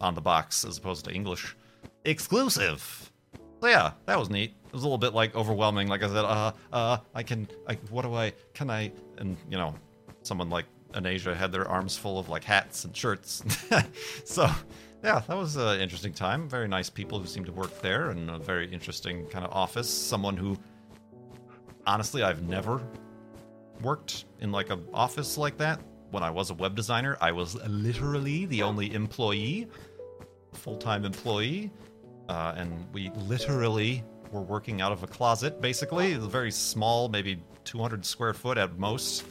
on 0.00 0.14
the 0.14 0.20
box 0.20 0.64
as 0.64 0.78
opposed 0.78 1.04
to 1.04 1.12
English 1.12 1.56
exclusive. 2.04 3.09
So 3.60 3.66
yeah, 3.66 3.92
that 4.06 4.18
was 4.18 4.30
neat. 4.30 4.54
It 4.66 4.72
was 4.72 4.82
a 4.82 4.86
little 4.86 4.98
bit 4.98 5.12
like 5.12 5.34
overwhelming. 5.34 5.88
Like 5.88 6.02
I 6.02 6.08
said, 6.08 6.24
uh, 6.24 6.52
uh, 6.72 6.98
I 7.14 7.22
can, 7.22 7.46
I, 7.68 7.74
what 7.90 8.02
do 8.02 8.14
I, 8.14 8.32
can 8.54 8.70
I, 8.70 8.90
and 9.18 9.36
you 9.50 9.58
know, 9.58 9.74
someone 10.22 10.48
like 10.48 10.64
Anasia 10.92 11.36
had 11.36 11.52
their 11.52 11.68
arms 11.68 11.96
full 11.96 12.18
of 12.18 12.28
like 12.28 12.42
hats 12.42 12.84
and 12.84 12.96
shirts. 12.96 13.42
so 14.24 14.48
yeah, 15.04 15.20
that 15.26 15.36
was 15.36 15.56
an 15.56 15.80
interesting 15.80 16.12
time. 16.12 16.48
Very 16.48 16.68
nice 16.68 16.88
people 16.88 17.18
who 17.18 17.26
seemed 17.26 17.46
to 17.46 17.52
work 17.52 17.80
there, 17.82 18.10
and 18.10 18.30
a 18.30 18.38
very 18.38 18.70
interesting 18.72 19.26
kind 19.26 19.44
of 19.44 19.52
office. 19.52 19.88
Someone 19.88 20.36
who, 20.36 20.56
honestly, 21.86 22.22
I've 22.22 22.42
never 22.42 22.80
worked 23.82 24.24
in 24.40 24.52
like 24.52 24.70
an 24.70 24.84
office 24.94 25.36
like 25.36 25.56
that. 25.58 25.80
When 26.10 26.22
I 26.22 26.30
was 26.30 26.50
a 26.50 26.54
web 26.54 26.74
designer, 26.74 27.16
I 27.20 27.32
was 27.32 27.54
literally 27.66 28.46
the 28.46 28.62
only 28.62 28.94
employee, 28.94 29.68
full 30.52 30.76
time 30.76 31.04
employee 31.04 31.70
uh, 32.30 32.54
and 32.56 32.86
we 32.92 33.10
literally 33.26 34.04
were 34.30 34.40
working 34.40 34.80
out 34.80 34.92
of 34.92 35.02
a 35.02 35.06
closet. 35.08 35.60
Basically, 35.60 36.14
very 36.14 36.52
small, 36.52 37.08
maybe 37.08 37.42
200 37.64 38.06
square 38.06 38.32
foot 38.32 38.56
at 38.56 38.78
most, 38.78 39.24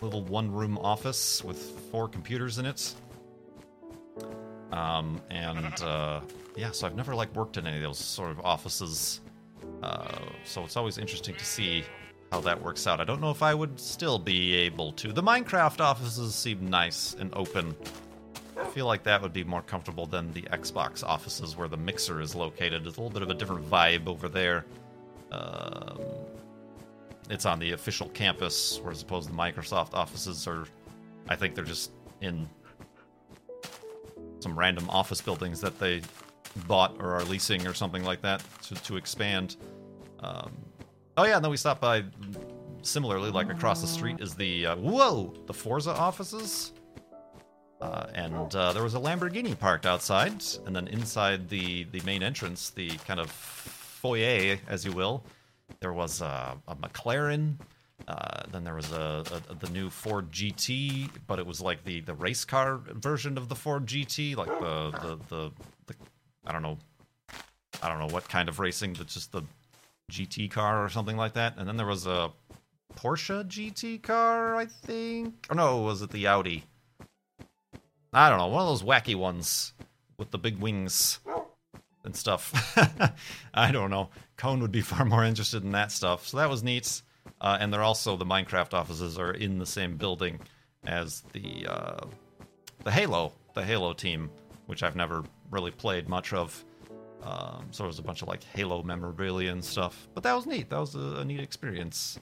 little 0.00 0.22
one-room 0.24 0.78
office 0.78 1.44
with 1.44 1.58
four 1.90 2.08
computers 2.08 2.56
in 2.58 2.64
it. 2.64 2.94
Um, 4.72 5.20
and 5.28 5.82
uh, 5.82 6.20
yeah, 6.56 6.70
so 6.70 6.86
I've 6.86 6.96
never 6.96 7.14
like 7.14 7.34
worked 7.36 7.58
in 7.58 7.66
any 7.66 7.76
of 7.76 7.82
those 7.82 7.98
sort 7.98 8.30
of 8.30 8.40
offices. 8.40 9.20
Uh, 9.82 10.08
so 10.42 10.64
it's 10.64 10.78
always 10.78 10.96
interesting 10.96 11.34
to 11.36 11.44
see 11.44 11.84
how 12.32 12.40
that 12.40 12.60
works 12.62 12.86
out. 12.86 12.98
I 12.98 13.04
don't 13.04 13.20
know 13.20 13.30
if 13.30 13.42
I 13.42 13.52
would 13.52 13.78
still 13.78 14.18
be 14.18 14.54
able 14.54 14.92
to. 14.92 15.12
The 15.12 15.22
Minecraft 15.22 15.82
offices 15.82 16.34
seem 16.34 16.70
nice 16.70 17.14
and 17.18 17.30
open. 17.34 17.76
Feel 18.76 18.84
like 18.84 19.04
that 19.04 19.22
would 19.22 19.32
be 19.32 19.42
more 19.42 19.62
comfortable 19.62 20.04
than 20.04 20.30
the 20.34 20.42
Xbox 20.42 21.02
offices 21.02 21.56
where 21.56 21.66
the 21.66 21.78
mixer 21.78 22.20
is 22.20 22.34
located. 22.34 22.86
It's 22.86 22.98
a 22.98 23.00
little 23.00 23.08
bit 23.08 23.22
of 23.22 23.30
a 23.30 23.34
different 23.34 23.64
vibe 23.70 24.06
over 24.06 24.28
there. 24.28 24.66
Um, 25.32 25.98
it's 27.30 27.46
on 27.46 27.58
the 27.58 27.72
official 27.72 28.10
campus, 28.10 28.78
whereas 28.82 29.00
opposed 29.00 29.28
to 29.28 29.32
the 29.32 29.38
Microsoft 29.38 29.94
offices 29.94 30.46
are, 30.46 30.66
I 31.26 31.36
think 31.36 31.54
they're 31.54 31.64
just 31.64 31.92
in 32.20 32.46
some 34.40 34.58
random 34.58 34.90
office 34.90 35.22
buildings 35.22 35.58
that 35.62 35.78
they 35.78 36.02
bought 36.68 36.96
or 37.00 37.14
are 37.14 37.24
leasing 37.24 37.66
or 37.66 37.72
something 37.72 38.04
like 38.04 38.20
that 38.20 38.44
to, 38.64 38.74
to 38.74 38.98
expand. 38.98 39.56
Um, 40.20 40.52
oh 41.16 41.24
yeah, 41.24 41.36
and 41.36 41.42
then 41.42 41.50
we 41.50 41.56
stopped 41.56 41.80
by. 41.80 42.04
Similarly, 42.82 43.30
like 43.30 43.48
across 43.48 43.80
the 43.80 43.86
street 43.86 44.20
is 44.20 44.34
the 44.34 44.66
uh, 44.66 44.76
whoa, 44.76 45.32
the 45.46 45.54
Forza 45.54 45.92
offices. 45.92 46.74
Uh, 47.80 48.06
and 48.14 48.54
uh, 48.54 48.72
there 48.72 48.82
was 48.82 48.94
a 48.94 48.98
Lamborghini 48.98 49.58
parked 49.58 49.84
outside, 49.84 50.42
and 50.64 50.74
then 50.74 50.88
inside 50.88 51.48
the 51.50 51.84
the 51.84 52.00
main 52.02 52.22
entrance, 52.22 52.70
the 52.70 52.88
kind 53.06 53.20
of 53.20 53.30
foyer, 53.30 54.58
as 54.66 54.84
you 54.84 54.92
will, 54.92 55.24
there 55.80 55.92
was 55.92 56.20
a, 56.20 56.56
a 56.68 56.76
McLaren. 56.76 57.56
Uh, 58.06 58.42
then 58.52 58.62
there 58.62 58.74
was 58.74 58.92
a, 58.92 59.24
a, 59.50 59.54
the 59.54 59.70
new 59.70 59.90
Ford 59.90 60.30
GT, 60.30 61.08
but 61.26 61.38
it 61.38 61.46
was 61.46 61.60
like 61.60 61.84
the, 61.84 62.00
the 62.00 62.14
race 62.14 62.44
car 62.44 62.78
version 62.92 63.38
of 63.38 63.48
the 63.48 63.54
Ford 63.54 63.86
GT, 63.86 64.36
like 64.36 64.48
the, 64.48 64.90
the 64.90 65.16
the, 65.28 65.50
the 65.86 65.94
I 66.46 66.52
don't 66.52 66.62
know, 66.62 66.78
I 67.82 67.88
don't 67.88 67.98
know 67.98 68.12
what 68.14 68.28
kind 68.28 68.48
of 68.48 68.58
racing, 68.58 68.94
but 68.94 69.08
just 69.08 69.32
the 69.32 69.42
GT 70.12 70.50
car 70.50 70.84
or 70.84 70.88
something 70.88 71.16
like 71.16 71.34
that. 71.34 71.54
And 71.56 71.66
then 71.66 71.76
there 71.76 71.86
was 71.86 72.06
a 72.06 72.30
Porsche 72.96 73.44
GT 73.44 74.02
car, 74.02 74.56
I 74.56 74.66
think. 74.66 75.46
Oh 75.50 75.54
no, 75.54 75.78
was 75.78 76.02
it 76.02 76.10
the 76.10 76.26
Audi? 76.26 76.64
I 78.16 78.30
don't 78.30 78.38
know, 78.38 78.46
one 78.46 78.62
of 78.62 78.68
those 78.68 78.82
wacky 78.82 79.14
ones 79.14 79.74
with 80.16 80.30
the 80.30 80.38
big 80.38 80.56
wings 80.56 81.20
and 82.02 82.16
stuff. 82.16 82.50
I 83.54 83.70
don't 83.70 83.90
know. 83.90 84.08
Cone 84.38 84.60
would 84.62 84.72
be 84.72 84.80
far 84.80 85.04
more 85.04 85.22
interested 85.22 85.62
in 85.62 85.72
that 85.72 85.92
stuff. 85.92 86.26
So 86.26 86.38
that 86.38 86.48
was 86.48 86.62
neat. 86.62 87.02
Uh, 87.42 87.58
and 87.60 87.70
they're 87.70 87.82
also 87.82 88.16
the 88.16 88.24
Minecraft 88.24 88.72
offices 88.72 89.18
are 89.18 89.32
in 89.32 89.58
the 89.58 89.66
same 89.66 89.98
building 89.98 90.40
as 90.86 91.24
the 91.34 91.66
uh, 91.68 92.06
the 92.84 92.90
Halo, 92.90 93.34
the 93.52 93.62
Halo 93.62 93.92
team, 93.92 94.30
which 94.64 94.82
I've 94.82 94.96
never 94.96 95.22
really 95.50 95.70
played 95.70 96.08
much 96.08 96.32
of. 96.32 96.64
Um, 97.22 97.66
so 97.70 97.82
there 97.82 97.88
was 97.88 97.98
a 97.98 98.02
bunch 98.02 98.22
of 98.22 98.28
like 98.28 98.44
Halo 98.44 98.82
memorabilia 98.82 99.52
and 99.52 99.62
stuff. 99.62 100.08
But 100.14 100.22
that 100.22 100.32
was 100.32 100.46
neat. 100.46 100.70
That 100.70 100.78
was 100.78 100.94
a, 100.94 101.16
a 101.18 101.24
neat 101.26 101.40
experience 101.40 102.18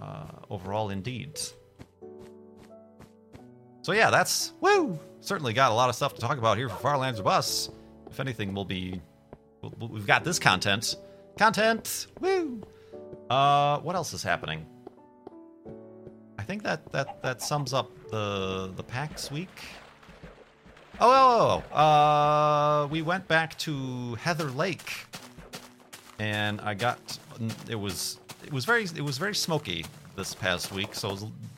uh, 0.00 0.26
overall, 0.50 0.90
indeed. 0.90 1.40
So 3.82 3.92
yeah, 3.92 4.10
that's 4.10 4.52
woo. 4.60 4.98
Certainly 5.20 5.52
got 5.52 5.70
a 5.70 5.74
lot 5.74 5.88
of 5.88 5.94
stuff 5.94 6.14
to 6.14 6.20
talk 6.20 6.38
about 6.38 6.56
here 6.56 6.68
for 6.68 6.76
Farlands 6.76 7.20
or 7.20 7.24
Bust. 7.24 7.72
If 8.10 8.20
anything, 8.20 8.54
we'll 8.54 8.64
be 8.64 9.00
we've 9.78 10.06
got 10.06 10.24
this 10.24 10.38
content, 10.38 10.96
content. 11.38 12.06
Woo. 12.20 12.62
Uh, 13.28 13.78
what 13.80 13.94
else 13.94 14.12
is 14.12 14.22
happening? 14.22 14.66
I 16.38 16.42
think 16.42 16.62
that 16.62 16.90
that 16.92 17.22
that 17.22 17.42
sums 17.42 17.72
up 17.72 17.90
the 18.10 18.72
the 18.76 18.82
PAX 18.82 19.30
week. 19.30 19.48
Oh, 21.02 21.62
oh, 21.62 21.64
oh, 21.72 21.76
uh, 21.76 22.86
we 22.90 23.00
went 23.00 23.26
back 23.26 23.56
to 23.60 24.16
Heather 24.16 24.50
Lake, 24.50 25.06
and 26.18 26.60
I 26.60 26.74
got 26.74 27.18
it 27.68 27.76
was 27.76 28.18
it 28.44 28.52
was 28.52 28.64
very 28.64 28.84
it 28.84 29.00
was 29.00 29.16
very 29.16 29.34
smoky 29.34 29.86
this 30.16 30.34
past 30.34 30.72
week, 30.72 30.94
so 30.94 31.08
it 31.08 31.12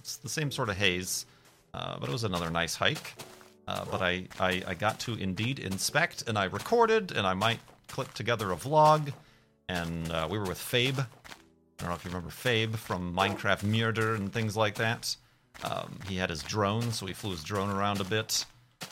was 0.04 0.16
the 0.22 0.28
same 0.28 0.50
sort 0.50 0.68
of 0.68 0.76
haze, 0.76 1.26
uh, 1.74 1.98
but 1.98 2.08
it 2.08 2.12
was 2.12 2.24
another 2.24 2.50
nice 2.50 2.74
hike. 2.74 3.14
Uh, 3.68 3.84
but 3.90 4.02
I, 4.02 4.26
I 4.40 4.62
I 4.66 4.74
got 4.74 4.98
to 5.00 5.14
indeed 5.14 5.58
inspect, 5.60 6.24
and 6.26 6.36
I 6.36 6.44
recorded, 6.44 7.12
and 7.12 7.26
I 7.26 7.34
might 7.34 7.60
clip 7.86 8.12
together 8.14 8.50
a 8.52 8.56
vlog, 8.56 9.12
and 9.68 10.10
uh, 10.10 10.26
we 10.30 10.38
were 10.38 10.46
with 10.46 10.58
Fabe. 10.58 10.98
I 10.98 11.06
don't 11.78 11.88
know 11.88 11.94
if 11.94 12.04
you 12.04 12.10
remember 12.10 12.30
Fabe 12.30 12.76
from 12.76 13.14
Minecraft 13.14 13.62
Murder 13.64 14.14
and 14.14 14.32
things 14.32 14.56
like 14.56 14.74
that. 14.76 15.16
Um, 15.64 15.98
he 16.08 16.16
had 16.16 16.30
his 16.30 16.42
drone, 16.42 16.90
so 16.92 17.06
he 17.06 17.12
flew 17.12 17.30
his 17.30 17.44
drone 17.44 17.70
around 17.70 18.00
a 18.00 18.04
bit 18.04 18.44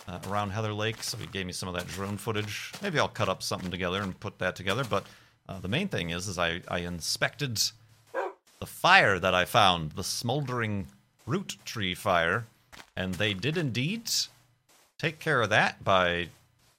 uh, 0.09 0.19
around 0.29 0.51
Heather 0.51 0.73
Lake, 0.73 1.03
so 1.03 1.17
he 1.17 1.27
gave 1.27 1.47
me 1.47 1.53
some 1.53 1.69
of 1.69 1.75
that 1.75 1.89
drone 1.89 2.17
footage. 2.17 2.73
Maybe 2.83 2.99
I'll 2.99 3.09
cut 3.09 3.29
up 3.29 3.43
something 3.43 3.71
together 3.71 4.03
and 4.03 4.19
put 4.21 4.39
that 4.39 4.57
together. 4.57 4.85
But 4.89 5.05
uh, 5.49 5.59
the 5.61 5.69
main 5.69 5.89
thing 5.89 6.11
is, 6.11 6.29
is 6.29 6.39
I, 6.39 6.61
I 6.69 6.81
inspected 6.81 7.61
the 8.61 8.67
fire 8.67 9.19
that 9.19 9.35
I 9.35 9.45
found, 9.45 9.93
the 9.93 10.05
smoldering 10.05 10.87
root 11.27 11.57
tree 11.65 11.95
fire, 11.95 12.47
and 13.01 13.15
they 13.15 13.33
did 13.33 13.57
indeed 13.57 14.11
take 14.99 15.19
care 15.19 15.41
of 15.41 15.49
that 15.49 15.83
by 15.83 16.29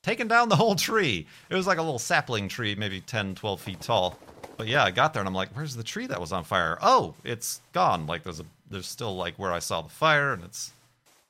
taking 0.03 0.27
down 0.27 0.49
the 0.49 0.55
whole 0.55 0.75
tree. 0.75 1.25
It 1.49 1.55
was 1.55 1.65
like 1.65 1.79
a 1.79 1.81
little 1.81 1.99
sapling 1.99 2.47
tree, 2.47 2.75
maybe 2.75 3.01
10, 3.01 3.33
12 3.33 3.59
feet 3.59 3.81
tall. 3.81 4.19
But 4.55 4.67
yeah, 4.67 4.83
I 4.83 4.91
got 4.91 5.13
there 5.13 5.21
and 5.21 5.27
I'm 5.27 5.33
like, 5.33 5.49
where's 5.55 5.75
the 5.75 5.83
tree 5.83 6.05
that 6.05 6.21
was 6.21 6.31
on 6.31 6.43
fire? 6.43 6.77
Oh, 6.79 7.15
it's 7.23 7.61
gone. 7.73 8.05
Like 8.05 8.23
there's 8.23 8.39
a 8.39 8.45
there's 8.69 8.85
still 8.85 9.15
like 9.15 9.33
where 9.37 9.51
I 9.51 9.57
saw 9.59 9.81
the 9.81 9.89
fire 9.89 10.33
and 10.33 10.43
it's 10.43 10.71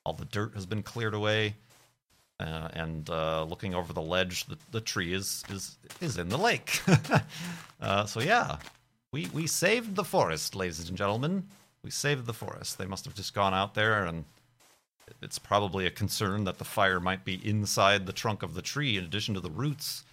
all 0.05 0.13
the 0.13 0.25
dirt 0.25 0.53
has 0.55 0.65
been 0.65 0.83
cleared 0.83 1.13
away. 1.13 1.55
Uh, 2.39 2.67
and 2.73 3.09
uh, 3.09 3.43
looking 3.43 3.73
over 3.73 3.93
the 3.93 4.01
ledge, 4.01 4.45
the, 4.45 4.57
the 4.71 4.81
tree 4.81 5.13
is 5.13 5.43
is 5.49 5.77
is 6.01 6.17
in 6.17 6.27
the 6.27 6.37
lake. 6.37 6.81
uh, 7.81 8.05
so 8.05 8.19
yeah, 8.19 8.57
we 9.13 9.29
we 9.31 9.47
saved 9.47 9.95
the 9.95 10.03
forest, 10.03 10.53
ladies 10.53 10.89
and 10.89 10.97
gentlemen. 10.97 11.47
We 11.83 11.91
saved 11.91 12.25
the 12.25 12.33
forest. 12.33 12.77
They 12.77 12.85
must 12.85 13.05
have 13.05 13.15
just 13.15 13.33
gone 13.33 13.53
out 13.53 13.73
there, 13.75 14.05
and 14.05 14.25
it's 15.21 15.39
probably 15.39 15.85
a 15.85 15.91
concern 15.91 16.43
that 16.45 16.57
the 16.57 16.65
fire 16.65 16.99
might 16.99 17.25
be 17.25 17.39
inside 17.47 18.05
the 18.05 18.13
trunk 18.13 18.43
of 18.43 18.53
the 18.53 18.61
tree, 18.61 18.97
in 18.97 19.03
addition 19.03 19.33
to 19.35 19.39
the 19.39 19.49
roots. 19.49 20.03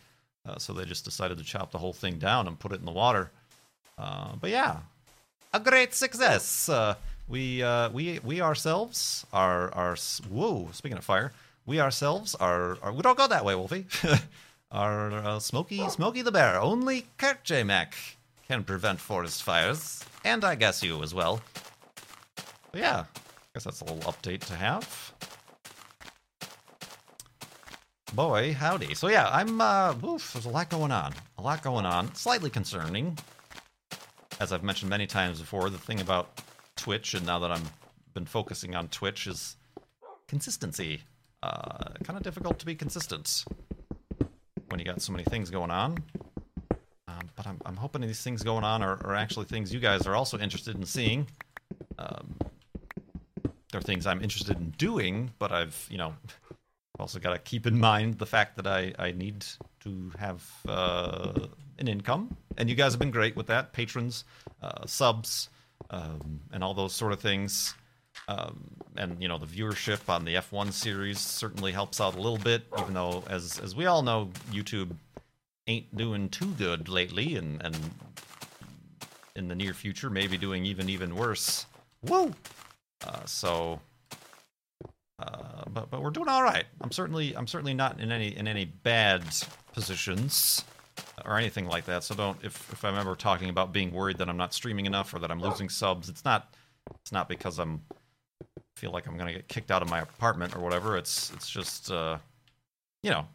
Uh, 0.47 0.57
so 0.59 0.73
they 0.73 0.85
just 0.85 1.05
decided 1.05 1.39
to 1.39 1.45
chop 1.45 1.71
the 1.71 1.79
whole 1.79 1.93
thing 1.93 2.19
down 2.19 2.47
and 2.47 2.59
put 2.59 2.73
it 2.73 2.81
in 2.81 2.87
the 2.87 2.93
water. 2.93 3.31
Uh, 3.99 4.33
but 4.41 4.51
yeah, 4.51 4.79
a 5.53 5.61
great 5.61 5.95
success. 5.95 6.69
Uh, 6.69 6.95
we 7.29 7.63
we 7.93 8.19
we 8.21 8.41
ourselves 8.41 9.27
are 9.33 9.73
are 9.75 9.97
whoa. 10.31 10.69
Speaking 10.73 10.97
of 10.97 11.05
fire 11.05 11.33
we 11.69 11.81
ourselves 11.81 12.35
are, 12.35 12.79
are 12.83 12.93
we 12.93 13.03
don't 13.03 13.19
go 13.19 13.29
that 13.29 13.45
way, 13.45 13.55
Wolfie. 13.55 13.87
are 14.73 15.13
uh, 15.13 15.39
Smoky 15.39 15.87
Smokey 15.89 16.23
the 16.23 16.33
Bear. 16.33 16.59
Only 16.59 17.07
Kurt 17.19 17.45
J. 17.45 17.63
Mac 17.63 17.95
can 18.49 18.65
prevent 18.65 18.99
forest 18.99 19.43
fires, 19.43 20.03
and 20.25 20.45
I 20.45 20.55
guess 20.55 20.83
you 20.83 21.03
as 21.03 21.13
well. 21.13 21.43
But 22.73 22.81
yeah, 22.81 23.05
guess 23.59 23.65
that's 23.65 23.81
a 23.81 23.93
little 23.93 24.13
update 24.13 24.39
to 24.39 24.55
have. 24.55 25.13
Boy, 28.15 28.55
howdy. 28.55 28.95
So 28.95 29.09
yeah, 29.09 29.29
I'm 29.33 29.61
uh 29.61 29.97
oof, 30.05 30.33
there's 30.33 30.47
a 30.47 30.49
lot 30.49 30.71
going 30.71 30.93
on. 30.93 31.13
A 31.39 31.43
lot 31.43 31.61
going 31.65 31.85
on. 31.85 32.15
Slightly 32.15 32.51
concerning. 32.51 33.19
As 34.39 34.53
I've 34.53 34.63
mentioned 34.63 34.91
many 34.91 35.09
times 35.09 35.41
before, 35.41 35.71
the 35.71 35.79
thing 35.79 36.01
about 36.01 36.41
Twitch 36.77 37.15
and 37.15 37.27
now 37.27 37.41
that 37.41 37.51
I'm 37.51 37.63
been 38.15 38.27
focusing 38.27 38.77
on 38.77 38.87
Twitch 38.89 39.27
is 39.27 39.57
consistency 40.29 41.03
uh, 41.43 41.95
kind 42.05 42.17
of 42.17 42.23
difficult 42.23 42.61
to 42.61 42.67
be 42.67 42.77
consistent 42.77 43.45
when 44.69 44.79
you 44.79 44.85
got 44.85 45.03
so 45.03 45.11
many 45.11 45.25
things 45.25 45.51
going 45.51 45.73
on. 45.73 45.99
Um, 47.09 47.31
but 47.35 47.45
I'm, 47.45 47.61
I'm 47.67 47.77
hoping 47.77 48.03
these 48.03 48.23
things 48.23 48.45
going 48.45 48.63
on 48.63 48.83
are, 48.83 49.05
are, 49.05 49.17
actually 49.17 49.47
things 49.47 49.75
you 49.75 49.81
guys 49.81 50.07
are 50.07 50.15
also 50.15 50.39
interested 50.39 50.77
in 50.77 50.85
seeing. 50.85 51.27
Um, 51.99 52.38
they're 53.79 53.95
things 53.95 54.07
I'm 54.07 54.23
interested 54.23 54.59
in 54.59 54.71
doing, 54.71 55.31
but 55.39 55.53
I've, 55.53 55.87
you 55.91 55.99
know, 55.99 56.15
also 56.99 57.19
got 57.21 57.33
to 57.33 57.39
keep 57.39 57.67
in 57.67 57.79
mind 57.79 58.19
the 58.19 58.27
fact 58.27 58.57
that 58.57 58.67
I, 58.67 58.93
I 58.99 59.13
need 59.13 59.47
to 59.81 60.13
have 60.19 60.45
uh, 60.67 61.47
an 61.79 61.87
income. 61.87 62.37
And 62.57 62.69
you 62.69 62.75
guys 62.75 62.93
have 62.93 62.99
been 62.99 63.13
great 63.13 63.37
with 63.37 63.47
that 63.47 63.73
patrons, 63.73 64.25
uh, 64.63 64.85
subs, 64.87 65.49
um, 65.91 66.41
and 66.53 66.65
all 66.65 66.75
those 66.75 66.93
sort 66.93 67.13
of 67.13 67.21
things. 67.21 67.75
Um, 68.27 68.65
and 68.97 69.23
you 69.23 69.29
know 69.29 69.39
the 69.39 69.47
viewership 69.47 70.09
on 70.09 70.25
the 70.25 70.35
F1 70.35 70.73
series 70.73 71.21
certainly 71.21 71.71
helps 71.71 72.01
out 72.01 72.17
a 72.17 72.21
little 72.21 72.37
bit, 72.37 72.65
even 72.77 72.95
though 72.95 73.23
as 73.31 73.61
as 73.61 73.77
we 73.77 73.87
all 73.87 74.03
know, 74.03 74.31
YouTube 74.51 74.91
ain't 75.69 75.97
doing 75.97 76.29
too 76.29 76.51
good 76.59 76.89
lately, 76.89 77.37
and 77.37 77.63
and 77.63 77.79
in 79.37 79.47
the 79.47 79.55
near 79.55 79.73
future 79.73 80.11
maybe 80.11 80.37
doing 80.37 80.67
even 80.67 80.89
even 80.89 81.15
worse. 81.15 81.67
Woo! 82.03 82.35
Uh, 83.07 83.25
so, 83.25 83.81
uh, 85.19 85.65
but 85.69 85.91
but 85.91 86.03
we're 86.03 86.11
doing 86.11 86.29
all 86.29 86.43
right. 86.43 86.65
I'm 86.81 86.91
certainly 86.91 87.37
I'm 87.37 87.47
certainly 87.47 87.75
not 87.75 88.01
in 88.01 88.11
any 88.13 88.37
in 88.37 88.49
any 88.49 88.65
bad 88.65 89.23
positions 89.73 90.65
or 91.25 91.37
anything 91.37 91.67
like 91.67 91.85
that. 91.87 92.05
So 92.05 92.15
don't 92.15 92.39
if 92.43 92.73
if 92.73 92.85
I'm 92.85 92.97
ever 92.97 93.15
talking 93.15 93.49
about 93.49 93.73
being 93.73 93.93
worried 93.93 94.19
that 94.19 94.29
I'm 94.29 94.37
not 94.37 94.53
streaming 94.53 94.87
enough 94.87 95.15
or 95.15 95.19
that 95.21 95.31
I'm 95.31 95.41
losing 95.41 95.69
subs, 95.69 96.09
it's 96.09 96.25
not 96.25 96.55
it's 97.01 97.13
not 97.13 97.29
because 97.29 97.59
I'm 97.59 97.83
feel 98.77 98.93
like 98.93 99.07
I'm 99.07 99.17
gonna 99.17 99.33
get 99.33 99.49
kicked 99.49 99.71
out 99.71 99.83
of 99.83 99.91
my 99.91 100.01
apartment 100.01 100.55
or 100.57 100.61
whatever. 100.61 100.97
It's 100.97 101.33
it's 101.35 101.49
just 101.49 101.91
uh, 101.91 102.19
you 103.03 103.11
know 103.11 103.27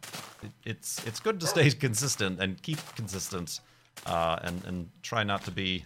it, 0.42 0.50
it's 0.64 1.04
it's 1.06 1.20
good 1.20 1.40
to 1.40 1.46
stay 1.46 1.70
consistent 1.86 2.40
and 2.40 2.60
keep 2.62 2.78
consistent 2.96 3.60
uh, 4.06 4.38
and 4.42 4.64
and 4.64 4.88
try 5.02 5.22
not 5.22 5.44
to 5.44 5.50
be 5.50 5.84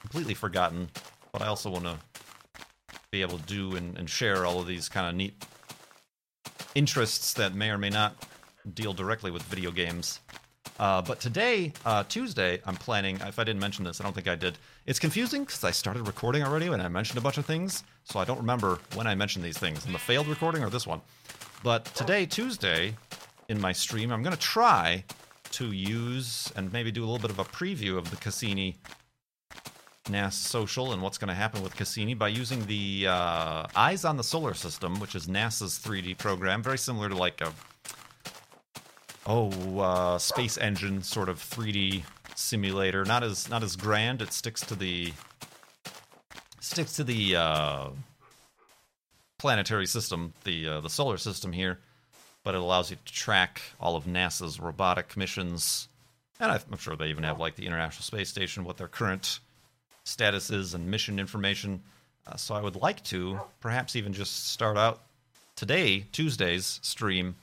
completely 0.00 0.34
forgotten. 0.34 0.88
But 1.32 1.42
I 1.42 1.46
also 1.46 1.70
want 1.70 1.84
to 1.84 1.96
be 3.12 3.20
able 3.20 3.36
to 3.36 3.44
do 3.44 3.76
and, 3.76 3.98
and 3.98 4.08
share 4.08 4.46
all 4.46 4.58
of 4.58 4.66
these 4.66 4.88
kind 4.88 5.06
of 5.06 5.14
neat 5.14 5.44
interests 6.74 7.34
that 7.34 7.54
may 7.54 7.68
or 7.68 7.76
may 7.76 7.90
not 7.90 8.16
deal 8.72 8.94
directly 8.94 9.30
with 9.30 9.42
video 9.42 9.70
games. 9.70 10.20
Uh, 10.80 11.02
but 11.02 11.20
today, 11.20 11.74
uh, 11.84 12.02
Tuesday, 12.08 12.58
I'm 12.64 12.74
planning. 12.74 13.20
If 13.20 13.38
I 13.38 13.44
didn't 13.44 13.60
mention 13.60 13.84
this, 13.84 14.00
I 14.00 14.04
don't 14.04 14.14
think 14.14 14.28
I 14.28 14.34
did. 14.34 14.56
It's 14.86 14.98
confusing 14.98 15.44
because 15.44 15.62
I 15.62 15.72
started 15.72 16.06
recording 16.06 16.42
already 16.42 16.68
and 16.68 16.80
I 16.80 16.88
mentioned 16.88 17.18
a 17.18 17.20
bunch 17.20 17.36
of 17.36 17.44
things, 17.44 17.84
so 18.04 18.18
I 18.18 18.24
don't 18.24 18.38
remember 18.38 18.78
when 18.94 19.06
I 19.06 19.14
mentioned 19.14 19.44
these 19.44 19.58
things 19.58 19.84
in 19.84 19.92
the 19.92 19.98
failed 19.98 20.26
recording 20.26 20.64
or 20.64 20.70
this 20.70 20.86
one. 20.86 21.02
But 21.62 21.84
today, 21.84 22.24
Tuesday, 22.24 22.96
in 23.50 23.60
my 23.60 23.72
stream, 23.72 24.10
I'm 24.10 24.22
going 24.22 24.34
to 24.34 24.40
try 24.40 25.04
to 25.50 25.70
use 25.70 26.50
and 26.56 26.72
maybe 26.72 26.90
do 26.90 27.02
a 27.02 27.06
little 27.06 27.18
bit 27.18 27.30
of 27.30 27.38
a 27.38 27.44
preview 27.44 27.98
of 27.98 28.08
the 28.08 28.16
Cassini 28.16 28.78
NASA 30.06 30.32
Social 30.32 30.92
and 30.92 31.00
what's 31.00 31.18
going 31.18 31.28
to 31.28 31.34
happen 31.34 31.62
with 31.62 31.76
Cassini 31.76 32.14
by 32.14 32.28
using 32.28 32.66
the 32.66 33.06
uh, 33.08 33.66
Eyes 33.76 34.04
on 34.04 34.16
the 34.16 34.24
Solar 34.24 34.54
System, 34.54 34.98
which 34.98 35.14
is 35.14 35.28
NASA's 35.28 35.78
3D 35.78 36.18
program, 36.18 36.62
very 36.62 36.78
similar 36.78 37.08
to 37.08 37.16
like 37.16 37.40
a 37.40 37.52
oh 39.26 39.78
uh, 39.78 40.18
space 40.18 40.58
engine 40.58 41.02
sort 41.02 41.28
of 41.28 41.38
3D 41.38 42.02
simulator. 42.34 43.04
Not 43.04 43.22
as 43.22 43.48
not 43.48 43.62
as 43.62 43.76
grand. 43.76 44.22
It 44.22 44.32
sticks 44.32 44.62
to 44.66 44.74
the 44.74 45.12
sticks 46.60 46.96
to 46.96 47.04
the 47.04 47.36
uh, 47.36 47.88
planetary 49.38 49.86
system, 49.86 50.32
the 50.42 50.68
uh, 50.68 50.80
the 50.80 50.90
solar 50.90 51.16
system 51.16 51.52
here, 51.52 51.78
but 52.42 52.56
it 52.56 52.60
allows 52.60 52.90
you 52.90 52.96
to 52.96 53.12
track 53.12 53.62
all 53.80 53.94
of 53.94 54.04
NASA's 54.04 54.58
robotic 54.58 55.16
missions. 55.16 55.88
And 56.40 56.50
I'm 56.50 56.78
sure 56.78 56.96
they 56.96 57.06
even 57.06 57.22
have 57.22 57.38
like 57.38 57.54
the 57.54 57.66
International 57.66 58.02
Space 58.02 58.28
Station, 58.28 58.64
what 58.64 58.76
their 58.76 58.88
current 58.88 59.38
statuses 60.04 60.74
and 60.74 60.90
mission 60.90 61.18
information. 61.18 61.82
Uh, 62.26 62.36
so 62.36 62.54
I 62.54 62.60
would 62.60 62.76
like 62.76 63.02
to 63.04 63.40
perhaps 63.60 63.96
even 63.96 64.12
just 64.12 64.48
start 64.48 64.76
out 64.76 65.02
today, 65.56 66.06
Tuesday's 66.12 66.80
stream, 66.82 67.34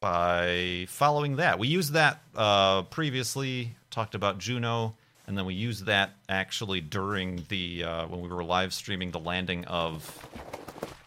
by 0.00 0.86
following 0.88 1.36
that. 1.36 1.58
We 1.58 1.68
used 1.68 1.92
that 1.92 2.20
uh, 2.34 2.82
previously, 2.82 3.76
talked 3.90 4.14
about 4.14 4.38
Juno, 4.38 4.94
and 5.26 5.38
then 5.38 5.44
we 5.44 5.54
used 5.54 5.86
that 5.86 6.10
actually 6.28 6.80
during 6.80 7.44
the 7.48 7.84
uh, 7.84 8.06
when 8.08 8.20
we 8.20 8.28
were 8.28 8.42
live 8.42 8.72
streaming 8.74 9.12
the 9.12 9.20
landing 9.20 9.64
of 9.66 10.26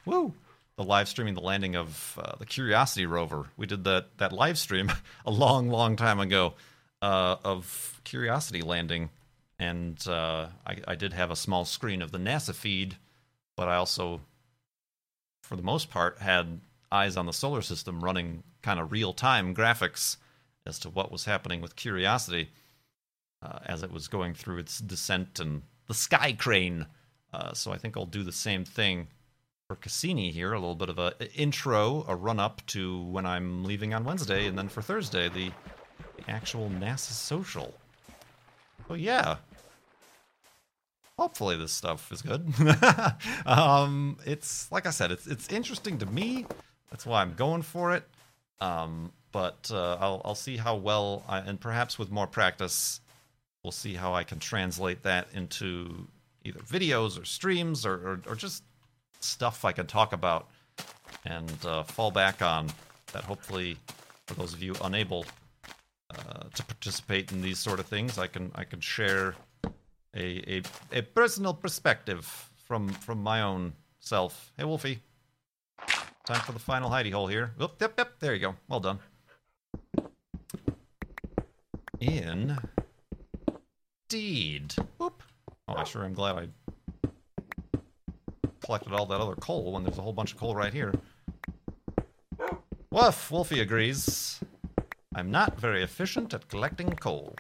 woo 0.06 0.34
the 0.78 0.84
live 0.84 1.08
streaming 1.08 1.34
the 1.34 1.42
landing 1.42 1.76
of 1.76 2.20
uh, 2.22 2.36
the 2.38 2.46
Curiosity 2.46 3.06
rover. 3.06 3.46
We 3.58 3.66
did 3.66 3.84
that 3.86 4.18
that 4.18 4.32
live 4.32 4.58
stream 4.58 4.92
a 5.26 5.32
long, 5.32 5.70
long 5.70 5.96
time 5.96 6.20
ago 6.20 6.54
uh, 7.02 7.38
of 7.44 8.00
Curiosity 8.04 8.62
landing 8.62 9.10
and 9.60 10.06
uh, 10.08 10.48
I, 10.66 10.78
I, 10.88 10.96
did 10.96 11.14
have 11.14 11.32
a 11.32 11.36
small 11.36 11.66
screen 11.66 12.02
of 12.02 12.12
the 12.12 12.18
NASA 12.18 12.54
feed, 12.54 12.98
but 13.56 13.68
I 13.68 13.76
also, 13.76 14.22
for 15.44 15.56
the 15.56 15.64
most 15.64 15.90
part, 15.90 16.20
had 16.20 16.60
eyes 16.92 17.16
on 17.16 17.26
the 17.26 17.34
solar 17.34 17.62
system 17.62 18.04
running 18.04 18.44
kind 18.62 18.80
of 18.80 18.92
real 18.92 19.14
time 19.14 19.56
graphics 19.56 20.18
as 20.66 20.80
to 20.80 20.90
what 20.90 21.12
was 21.12 21.26
happening 21.26 21.62
with 21.62 21.76
Curiosity 21.76 22.50
uh, 23.42 23.60
as 23.66 23.84
it 23.84 23.92
was 23.92 24.08
going 24.08 24.34
through 24.34 24.58
its 24.58 24.80
descent 24.80 25.40
and 25.40 25.62
the 25.88 25.94
sky 25.94 26.34
crane. 26.34 26.88
Uh, 27.34 27.54
so 27.54 27.72
I 27.72 27.78
think 27.78 27.96
I'll 27.96 28.06
do 28.06 28.24
the 28.24 28.32
same 28.32 28.66
thing 28.66 29.08
for 29.68 29.76
Cassini 29.76 30.32
here, 30.32 30.54
a 30.54 30.60
little 30.60 30.76
bit 30.76 30.90
of 30.90 31.00
a 31.00 31.14
intro, 31.36 32.06
a 32.08 32.16
run 32.16 32.40
up 32.40 32.62
to 32.68 33.02
when 33.04 33.26
I'm 33.26 33.64
leaving 33.64 33.94
on 33.94 34.04
Wednesday, 34.04 34.48
and 34.48 34.58
then 34.58 34.70
for 34.70 34.82
Thursday 34.82 35.28
the, 35.30 35.52
the 36.18 36.30
actual 36.30 36.70
NASA 36.70 37.12
social. 37.12 37.74
Oh 38.90 38.94
yeah. 38.94 39.38
Hopefully 41.18 41.56
this 41.58 41.72
stuff 41.72 42.12
is 42.12 42.22
good. 42.22 42.46
um, 43.46 44.18
it's 44.26 44.72
like 44.72 44.86
I 44.86 44.90
said, 44.92 45.12
it's 45.12 45.28
it's 45.28 45.48
interesting 45.50 45.98
to 46.00 46.06
me. 46.06 46.46
That's 46.92 47.06
why 47.06 47.22
I'm 47.22 47.34
going 47.36 47.62
for 47.62 47.94
it. 47.94 48.04
Um, 48.60 49.12
but 49.32 49.70
uh, 49.74 49.98
I'll 50.00 50.22
I'll 50.26 50.36
see 50.36 50.58
how 50.58 50.76
well 50.76 51.24
I, 51.28 51.40
and 51.40 51.60
perhaps 51.60 51.98
with 51.98 52.12
more 52.12 52.28
practice, 52.28 53.00
we'll 53.64 53.72
see 53.72 53.94
how 53.96 54.14
I 54.14 54.24
can 54.24 54.40
translate 54.40 55.04
that 55.04 55.28
into 55.34 56.08
either 56.44 56.60
videos 56.60 57.20
or 57.22 57.26
streams 57.26 57.86
or 57.86 57.94
or, 57.94 58.22
or 58.28 58.36
just 58.36 58.64
stuff 59.22 59.66
I 59.66 59.72
can 59.72 59.88
talk 59.88 60.14
about 60.14 60.50
and 61.26 61.66
uh, 61.66 61.84
fall 61.84 62.12
back 62.12 62.42
on. 62.42 62.68
That 63.14 63.24
hopefully, 63.24 63.78
for 64.28 64.34
those 64.36 64.54
of 64.54 64.62
you 64.62 64.76
unable 64.84 65.26
uh, 66.14 66.44
to 66.54 66.64
participate 66.64 67.32
in 67.32 67.42
these 67.42 67.60
sort 67.60 67.80
of 67.80 67.86
things. 67.86 68.18
I 68.18 68.28
can 68.28 68.52
I 68.56 68.64
can 68.64 68.80
share 68.80 69.36
a, 70.16 70.58
a 70.58 70.62
a 70.92 71.02
personal 71.02 71.54
perspective 71.54 72.50
from 72.68 72.90
from 72.90 73.22
my 73.22 73.42
own 73.42 73.74
self. 74.00 74.52
Hey 74.58 74.66
Wolfie, 74.66 75.00
time 76.26 76.42
for 76.42 76.52
the 76.52 76.60
final 76.60 76.90
hidey 76.90 77.12
hole 77.12 77.28
here. 77.28 77.52
Oop, 77.62 77.82
yep, 77.82 77.94
yep. 77.98 78.20
There 78.20 78.34
you 78.34 78.40
go. 78.40 78.56
Well 78.68 78.80
done. 78.80 79.00
Indeed. 84.10 84.76
Whoop. 84.98 85.24
Oh, 85.68 85.76
I 85.76 85.84
sure 85.84 86.06
am 86.06 86.14
glad 86.14 86.36
I 86.36 86.48
collected 88.64 88.94
all 88.94 89.06
that 89.08 89.20
other 89.20 89.36
coal 89.36 89.72
when 89.74 89.84
there's 89.84 89.98
a 89.98 90.02
whole 90.02 90.14
bunch 90.14 90.34
of 90.34 90.40
coal 90.40 90.56
right 90.56 90.74
here. 90.74 90.94
Woof, 92.92 93.32
Wolfie 93.32 93.60
agrees. 93.60 94.40
I'm 95.16 95.32
not 95.32 95.58
very 95.58 95.82
efficient 95.82 96.34
at 96.34 96.50
collecting 96.50 96.92
coal. 96.92 97.38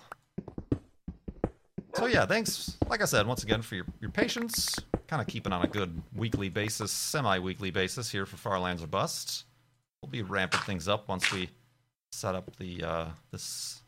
So 1.93 2.05
yeah, 2.05 2.25
thanks, 2.25 2.77
like 2.87 3.01
I 3.01 3.05
said, 3.05 3.27
once 3.27 3.43
again 3.43 3.61
for 3.61 3.75
your, 3.75 3.85
your 3.99 4.11
patience. 4.11 4.73
Kind 5.07 5.21
of 5.21 5.27
keeping 5.27 5.51
on 5.51 5.63
a 5.63 5.67
good 5.67 6.01
weekly 6.15 6.47
basis, 6.47 6.91
semi-weekly 6.91 7.71
basis 7.71 8.09
here 8.09 8.25
for 8.25 8.37
Far 8.37 8.59
Lands 8.59 8.81
or 8.81 8.87
Bust. 8.87 9.43
We'll 10.01 10.09
be 10.09 10.21
ramping 10.21 10.61
things 10.61 10.87
up 10.87 11.09
once 11.09 11.31
we 11.33 11.49
set 12.13 12.33
up 12.33 12.55
the 12.55 12.81
uh, 12.81 13.05
this 13.31 13.81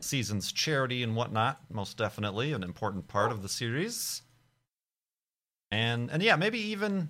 season's 0.00 0.52
charity 0.52 1.02
and 1.02 1.16
whatnot. 1.16 1.60
Most 1.70 1.96
definitely 1.96 2.52
an 2.52 2.62
important 2.62 3.08
part 3.08 3.32
of 3.32 3.42
the 3.42 3.48
series. 3.48 4.20
And 5.70 6.10
and 6.10 6.22
yeah, 6.22 6.36
maybe 6.36 6.58
even 6.58 7.08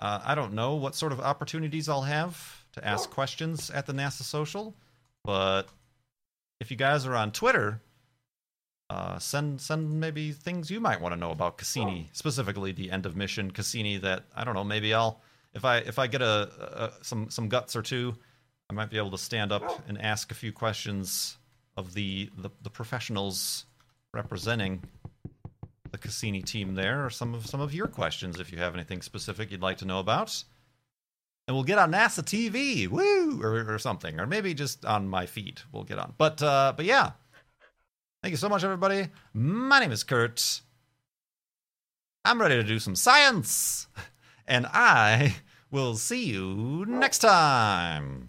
uh, 0.00 0.20
I 0.24 0.34
don't 0.34 0.54
know 0.54 0.74
what 0.74 0.96
sort 0.96 1.12
of 1.12 1.20
opportunities 1.20 1.88
I'll 1.88 2.02
have 2.02 2.66
to 2.72 2.86
ask 2.86 3.10
questions 3.10 3.70
at 3.70 3.86
the 3.86 3.92
NASA 3.92 4.22
Social. 4.22 4.74
But 5.26 5.64
if 6.60 6.70
you 6.70 6.76
guys 6.76 7.04
are 7.04 7.16
on 7.16 7.32
Twitter, 7.32 7.82
uh, 8.88 9.18
send 9.18 9.60
send 9.60 10.00
maybe 10.00 10.30
things 10.30 10.70
you 10.70 10.78
might 10.78 11.00
want 11.00 11.12
to 11.12 11.20
know 11.20 11.32
about 11.32 11.58
Cassini, 11.58 12.08
specifically 12.12 12.70
the 12.70 12.92
end 12.92 13.04
of 13.04 13.16
mission 13.16 13.50
Cassini. 13.50 13.98
That 13.98 14.22
I 14.34 14.44
don't 14.44 14.54
know. 14.54 14.62
Maybe 14.64 14.94
I'll 14.94 15.20
if 15.52 15.64
I 15.64 15.78
if 15.78 15.98
I 15.98 16.06
get 16.06 16.22
a, 16.22 16.92
a 17.00 17.04
some 17.04 17.28
some 17.28 17.48
guts 17.48 17.74
or 17.74 17.82
two, 17.82 18.14
I 18.70 18.74
might 18.74 18.88
be 18.88 18.98
able 18.98 19.10
to 19.10 19.18
stand 19.18 19.50
up 19.50 19.82
and 19.88 20.00
ask 20.00 20.30
a 20.30 20.34
few 20.34 20.52
questions 20.52 21.36
of 21.76 21.92
the 21.94 22.30
the, 22.38 22.50
the 22.62 22.70
professionals 22.70 23.66
representing 24.14 24.84
the 25.90 25.98
Cassini 25.98 26.42
team 26.42 26.76
there, 26.76 27.04
or 27.04 27.10
some 27.10 27.34
of 27.34 27.46
some 27.46 27.60
of 27.60 27.74
your 27.74 27.88
questions 27.88 28.38
if 28.38 28.52
you 28.52 28.58
have 28.58 28.74
anything 28.74 29.02
specific 29.02 29.50
you'd 29.50 29.60
like 29.60 29.78
to 29.78 29.84
know 29.84 29.98
about 29.98 30.44
and 31.46 31.56
we'll 31.56 31.64
get 31.64 31.78
on 31.78 31.92
NASA 31.92 32.22
TV, 32.22 32.88
woo, 32.88 33.40
or, 33.42 33.74
or 33.74 33.78
something, 33.78 34.18
or 34.18 34.26
maybe 34.26 34.54
just 34.54 34.84
on 34.84 35.08
my 35.08 35.26
feet. 35.26 35.62
We'll 35.72 35.84
get 35.84 35.98
on. 35.98 36.14
But 36.18 36.42
uh, 36.42 36.72
but 36.76 36.84
yeah, 36.84 37.12
thank 38.22 38.32
you 38.32 38.36
so 38.36 38.48
much, 38.48 38.64
everybody. 38.64 39.08
My 39.32 39.80
name 39.80 39.92
is 39.92 40.02
Kurt. 40.02 40.60
I'm 42.24 42.40
ready 42.40 42.56
to 42.56 42.64
do 42.64 42.78
some 42.78 42.96
science, 42.96 43.86
and 44.46 44.66
I 44.66 45.36
will 45.70 45.96
see 45.96 46.24
you 46.24 46.84
next 46.88 47.18
time. 47.18 48.28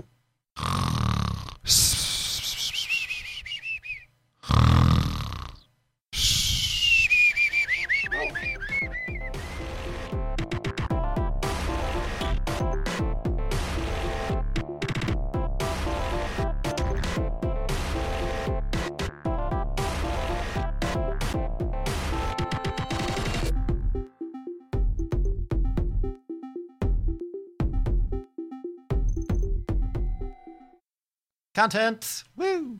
Content! 31.57 32.23
Woo! 32.35 32.77